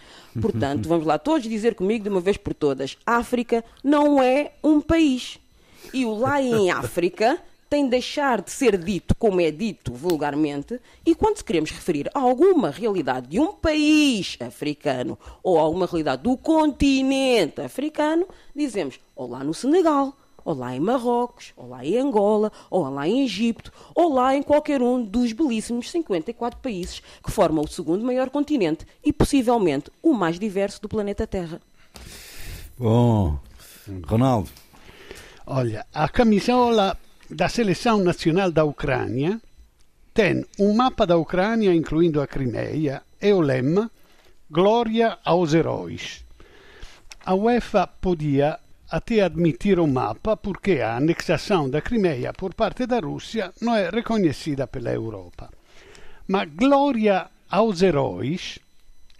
Portanto, 0.41 0.87
vamos 0.87 1.05
lá 1.05 1.17
todos 1.17 1.47
dizer 1.47 1.75
comigo 1.75 2.03
de 2.03 2.09
uma 2.09 2.21
vez 2.21 2.37
por 2.37 2.53
todas: 2.53 2.97
África 3.05 3.63
não 3.83 4.21
é 4.21 4.53
um 4.63 4.81
país. 4.81 5.39
E 5.93 6.05
o 6.05 6.13
lá 6.15 6.41
em 6.41 6.69
África 6.71 7.39
tem 7.69 7.85
de 7.85 7.91
deixar 7.91 8.41
de 8.41 8.51
ser 8.51 8.77
dito 8.77 9.15
como 9.15 9.41
é 9.41 9.49
dito 9.51 9.91
vulgarmente, 9.93 10.79
e 11.05 11.15
quando 11.15 11.43
queremos 11.43 11.71
referir 11.71 12.09
a 12.13 12.19
alguma 12.19 12.69
realidade 12.69 13.27
de 13.27 13.39
um 13.39 13.53
país 13.53 14.37
africano 14.39 15.17
ou 15.41 15.57
a 15.57 15.61
alguma 15.61 15.85
realidade 15.85 16.23
do 16.23 16.37
continente 16.37 17.61
africano, 17.61 18.27
dizemos 18.55 18.99
ou 19.15 19.27
lá 19.29 19.43
no 19.43 19.53
Senegal, 19.53 20.15
ou 20.45 20.53
lá 20.53 20.75
em 20.75 20.79
Marrocos, 20.79 21.51
ou 21.57 21.67
lá 21.67 21.83
em 21.83 21.97
Angola, 21.97 22.51
ou 22.69 22.87
lá 22.87 23.07
em 23.07 23.23
Egito, 23.23 23.73
ou 23.95 24.13
lá 24.13 24.35
em 24.35 24.43
qualquer 24.43 24.81
um 24.81 25.03
dos 25.03 25.33
belíssimos 25.33 25.89
54 25.89 26.59
países 26.59 27.01
que 27.23 27.31
formam 27.31 27.65
o 27.65 27.67
segundo 27.67 28.05
maior 28.05 28.29
continente 28.29 28.85
e 29.03 29.11
possivelmente 29.11 29.91
o 30.03 30.13
mais 30.13 30.39
diverso 30.39 30.79
do 30.81 30.87
planeta 30.87 31.25
Terra. 31.25 31.59
Bom, 32.77 33.39
Ronaldo. 34.05 34.49
Olha, 35.47 35.85
a 35.93 36.07
camisola 36.07 36.97
da 37.29 37.49
seleção 37.49 37.97
nacional 37.97 38.51
da 38.51 38.63
Ucrânia 38.63 39.41
tem 40.13 40.45
um 40.59 40.73
mapa 40.73 41.05
da 41.05 41.17
Ucrânia, 41.17 41.73
incluindo 41.73 42.21
a 42.21 42.27
Crimeia, 42.27 43.01
e 43.21 43.33
o 43.33 43.41
lema 43.41 43.91
Glória 44.49 45.17
aos 45.25 45.53
heróis. 45.53 46.23
A 47.25 47.33
UEFA 47.33 47.87
podia 47.87 48.59
até 48.95 49.19
admitir 49.19 49.77
o 49.77 49.85
mapa 49.85 50.37
porque 50.37 50.79
a 50.79 50.95
anexação 50.95 51.69
da 51.69 51.81
Crimeia 51.81 52.31
por 52.31 52.53
parte 52.53 52.85
da 52.85 52.99
Rússia 52.99 53.51
não 53.59 53.75
é 53.75 53.89
reconhecida 53.89 54.67
pela 54.67 54.89
Europa. 54.89 55.49
Mas 56.29 56.49
glória 56.55 57.27
aos 57.49 57.81
heróis 57.81 58.57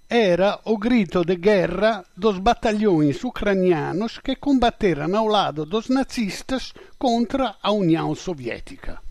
era 0.10 0.60
o 0.64 0.78
grito 0.78 1.26
de 1.26 1.36
guerra 1.36 2.06
dos 2.16 2.40
batalhões 2.40 3.22
ucranianos 3.26 4.18
que 4.20 4.38
combateram 4.38 5.14
ao 5.14 5.28
lado 5.28 5.66
dos 5.66 5.90
nazistas 5.90 6.74
contra 6.98 7.58
a 7.62 7.70
União 7.74 8.16
Soviética. 8.16 9.02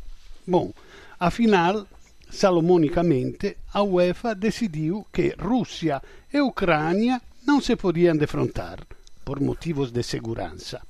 Bom, 0.46 0.72
afinal, 1.20 1.86
salomonicamente, 2.30 3.58
a 3.70 3.82
UEFA 3.82 4.34
decidiu 4.34 5.06
que 5.12 5.34
Rússia 5.38 6.00
e 6.32 6.40
Ucrânia 6.40 7.20
não 7.46 7.60
se 7.60 7.76
podiam 7.76 8.16
defrontar 8.16 8.78
por 9.24 9.40
motivos 9.40 9.90
de 9.90 10.02
segurança. 10.02 10.80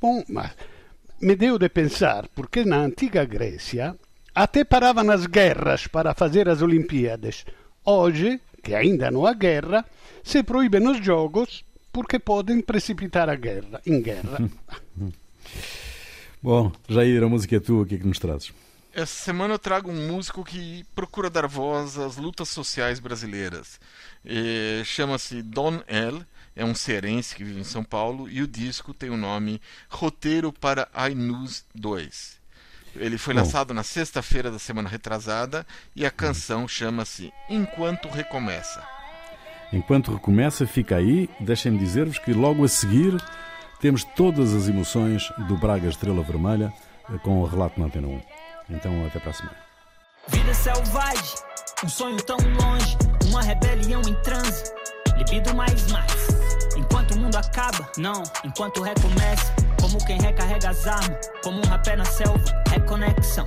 Bom, 0.00 0.24
mas 0.28 0.52
me 1.20 1.36
deu 1.36 1.58
de 1.58 1.68
pensar, 1.68 2.28
porque 2.34 2.64
na 2.64 2.78
antiga 2.78 3.24
Grécia 3.24 3.96
até 4.34 4.64
paravam 4.64 5.10
as 5.10 5.26
guerras 5.26 5.86
para 5.86 6.14
fazer 6.14 6.48
as 6.48 6.62
Olimpíadas. 6.62 7.44
Hoje, 7.84 8.40
que 8.62 8.74
ainda 8.74 9.10
não 9.10 9.26
há 9.26 9.32
guerra, 9.32 9.84
se 10.22 10.42
proíbem 10.42 10.86
os 10.88 11.04
jogos 11.04 11.64
porque 11.92 12.18
podem 12.18 12.60
precipitar 12.60 13.28
a 13.28 13.34
guerra, 13.34 13.80
em 13.86 14.00
guerra. 14.00 14.50
Bom, 16.42 16.72
Jair, 16.88 17.22
a 17.22 17.28
música 17.28 17.56
é 17.56 17.60
tua, 17.60 17.82
o 17.82 17.86
que 17.86 17.96
é 17.96 17.98
que 17.98 18.06
nos 18.06 18.18
trazes? 18.18 18.52
essa 18.92 19.24
semana 19.24 19.54
eu 19.54 19.58
trago 19.58 19.90
um 19.90 20.08
músico 20.08 20.44
que 20.44 20.84
procura 20.94 21.30
dar 21.30 21.46
voz 21.46 21.98
às 21.98 22.16
lutas 22.16 22.48
sociais 22.48 22.98
brasileiras. 22.98 23.80
Chama-se 24.84 25.42
Don 25.42 25.80
L, 25.86 26.24
é 26.60 26.64
um 26.64 26.74
cearense 26.74 27.34
que 27.34 27.42
vive 27.42 27.58
em 27.58 27.64
São 27.64 27.82
Paulo 27.82 28.28
e 28.28 28.42
o 28.42 28.46
disco 28.46 28.92
tem 28.92 29.08
o 29.08 29.16
nome 29.16 29.62
Roteiro 29.88 30.52
para 30.52 30.86
iNews 31.10 31.64
2. 31.74 32.38
Ele 32.96 33.16
foi 33.16 33.32
Bom. 33.32 33.40
lançado 33.40 33.72
na 33.72 33.82
sexta-feira 33.82 34.50
da 34.50 34.58
semana 34.58 34.86
retrasada 34.86 35.66
e 35.96 36.04
a 36.04 36.10
canção 36.10 36.68
chama-se 36.68 37.32
Enquanto 37.48 38.08
Recomeça. 38.08 38.86
Enquanto 39.72 40.12
recomeça, 40.12 40.66
fica 40.66 40.96
aí. 40.96 41.30
Deixem-me 41.40 41.78
dizer-vos 41.78 42.18
que 42.18 42.32
logo 42.34 42.62
a 42.62 42.68
seguir 42.68 43.16
temos 43.80 44.04
todas 44.04 44.52
as 44.52 44.68
emoções 44.68 45.32
do 45.48 45.56
Braga 45.56 45.88
Estrela 45.88 46.22
Vermelha 46.22 46.70
eh, 47.08 47.18
com 47.18 47.40
o 47.40 47.46
relato 47.46 47.80
na 47.80 47.86
Antena 47.86 48.08
1. 48.08 48.20
Então, 48.68 49.06
até 49.06 49.18
para 49.18 49.30
a 49.30 49.32
semana. 49.32 49.56
Vida 50.28 50.52
selvagem, 50.52 51.36
um 51.84 51.88
sonho 51.88 52.22
tão 52.24 52.36
longe, 52.36 52.98
uma 53.30 53.40
rebelião 53.42 54.02
em 54.02 54.14
transe, 54.22 54.64
libido 55.16 55.54
mais 55.54 55.90
mais. 55.90 56.29
Enquanto 56.80 57.10
o 57.12 57.18
mundo 57.18 57.36
acaba, 57.36 57.86
não, 57.98 58.22
enquanto 58.42 58.82
recomeça, 58.82 59.54
como 59.80 59.98
quem 60.06 60.18
recarrega 60.18 60.70
as 60.70 60.86
armas, 60.86 61.30
como 61.44 61.58
um 61.58 61.68
rapé 61.68 61.94
na 61.94 62.06
selva, 62.06 62.42
reconexão. 62.70 63.44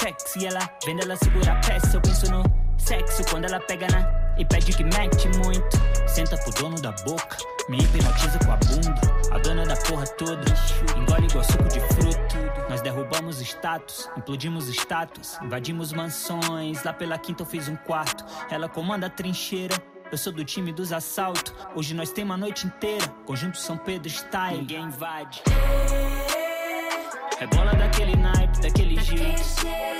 Sexy, 0.00 0.46
ela 0.46 0.68
vendo 0.84 1.02
ela 1.02 1.16
segura 1.16 1.52
a 1.52 1.56
peça, 1.56 1.96
eu 1.96 2.00
penso 2.00 2.30
no 2.32 2.42
sexo 2.78 3.22
quando 3.30 3.44
ela 3.44 3.60
pega 3.60 3.86
na 3.88 4.18
e 4.38 4.44
pede 4.44 4.72
que 4.72 4.84
mete 4.84 5.28
muito. 5.36 5.76
Senta 6.06 6.38
pro 6.38 6.52
dono 6.52 6.80
da 6.80 6.92
boca, 7.04 7.36
me 7.68 7.78
hipnotiza 7.78 8.38
com 8.38 8.52
a 8.52 8.56
bunda. 8.56 9.34
A 9.34 9.38
dona 9.38 9.66
da 9.66 9.76
porra 9.76 10.06
toda, 10.06 10.44
engole 10.96 11.26
igual 11.26 11.44
suco 11.44 11.64
de 11.64 11.80
fruto. 11.80 12.36
Nós 12.70 12.80
derrubamos 12.80 13.40
status, 13.40 14.08
implodimos 14.16 14.68
status, 14.68 15.38
invadimos 15.42 15.92
mansões. 15.92 16.82
Lá 16.82 16.92
pela 16.92 17.18
quinta 17.18 17.42
eu 17.42 17.46
fiz 17.46 17.68
um 17.68 17.76
quarto. 17.76 18.24
Ela 18.50 18.68
comanda 18.68 19.08
a 19.08 19.10
trincheira. 19.10 19.74
Eu 20.10 20.16
sou 20.16 20.32
do 20.32 20.42
time 20.42 20.72
dos 20.72 20.90
assaltos. 20.92 21.52
Hoje 21.74 21.94
nós 21.94 22.10
temos 22.10 22.34
a 22.34 22.38
noite 22.38 22.66
inteira. 22.66 23.06
Conjunto 23.26 23.58
São 23.58 23.76
Pedro 23.76 24.08
Style. 24.08 24.58
Ninguém 24.58 24.84
invade. 24.84 25.42
É 27.38 27.46
bola 27.46 27.72
daquele 27.74 28.16
naipe, 28.16 28.58
daquele 28.60 28.98
jeito. 29.02 29.97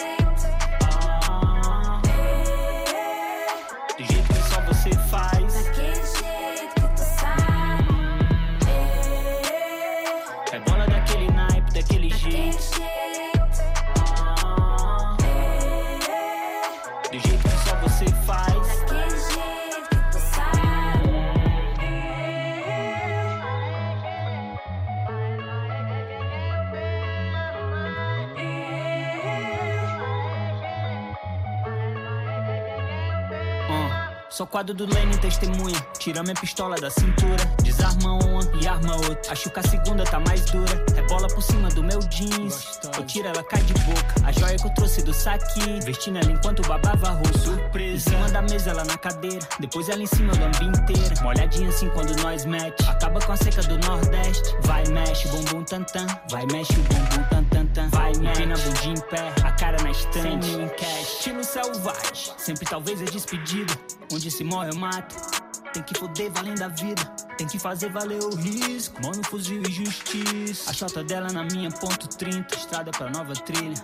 Sou 34.38 34.46
quadro 34.46 34.72
do 34.72 34.86
Lane, 34.86 35.18
testemunha. 35.18 35.74
Tira 35.98 36.22
minha 36.22 36.36
pistola 36.36 36.76
da 36.76 36.88
cintura. 36.88 37.44
Desarma 37.60 38.12
uma 38.24 38.40
e 38.62 38.68
arma 38.68 38.94
outra. 38.94 39.32
Acho 39.32 39.50
que 39.50 39.58
a 39.58 39.62
segunda 39.64 40.04
tá 40.04 40.20
mais 40.20 40.44
dura. 40.44 40.84
Rebola 40.94 41.26
por 41.26 41.42
cima 41.42 41.68
do 41.70 41.82
meu 41.82 41.98
jeans. 41.98 42.78
Eu 42.96 43.04
tiro, 43.04 43.26
ela 43.26 43.42
cai 43.42 43.60
de 43.62 43.74
boca. 43.74 44.14
A 44.24 44.30
joia 44.30 44.56
que 44.56 44.64
eu 44.64 44.74
trouxe 44.74 45.02
do 45.02 45.12
saque. 45.12 45.80
Vestindo 45.84 46.18
ela 46.18 46.30
enquanto 46.30 46.62
babava 46.68 47.14
rosto. 47.14 47.36
Surpresa. 47.36 47.96
Em 47.96 48.12
cima 48.12 48.28
da 48.28 48.42
mesa, 48.42 48.70
ela 48.70 48.84
na 48.84 48.96
cadeira. 48.96 49.44
Depois 49.58 49.88
ela 49.88 50.04
em 50.04 50.06
cima 50.06 50.32
do 50.32 50.38
lambi 50.38 50.66
inteira. 50.66 51.20
Molhadinha 51.20 51.70
assim 51.70 51.88
quando 51.88 52.14
nós 52.22 52.44
mete. 52.44 52.88
Acaba 52.88 53.18
com 53.18 53.32
a 53.32 53.36
seca 53.36 53.62
do 53.62 53.76
Nordeste. 53.88 54.54
Vai, 54.62 54.84
mexe, 54.86 55.26
bumbum 55.26 55.64
tantan. 55.64 56.06
Vai, 56.30 56.46
mexe 56.46 56.74
o 56.74 56.82
bumbum 56.84 57.24
tantan. 57.28 57.47
Tan. 58.12 58.12
Vai, 58.12 58.12
mexe. 58.18 58.42
Empina 58.42 58.54
a 58.54 58.58
bundinha 58.58 58.94
em 58.94 59.00
pé. 59.00 59.34
A 59.44 59.52
cara 59.52 59.82
na 59.82 59.90
estante. 59.90 60.46
Sem 60.46 60.68
cash. 60.68 61.12
Estilo 61.18 61.44
selvagem. 61.44 62.34
Sempre 62.38 62.64
talvez 62.66 63.02
é 63.02 63.04
despedida. 63.04 63.74
Onde 64.12 64.30
se 64.30 64.44
morre 64.44 64.70
eu 64.70 64.76
mato. 64.76 65.14
Tem 65.72 65.82
que 65.82 65.98
foder 65.98 66.30
valendo 66.32 66.62
a 66.62 66.68
vida. 66.68 67.04
Tem 67.36 67.46
que 67.46 67.58
fazer 67.58 67.90
valer 67.90 68.22
o 68.22 68.34
risco. 68.34 69.00
Mano, 69.02 69.22
fuzil 69.24 69.62
e 69.62 69.70
justiça. 69.70 70.70
A 70.70 70.72
chota 70.72 71.04
dela 71.04 71.28
na 71.32 71.44
minha 71.44 71.70
ponto 71.70 72.08
30. 72.08 72.54
Estrada 72.56 72.90
pra 72.90 73.10
nova 73.10 73.34
trilha. 73.34 73.76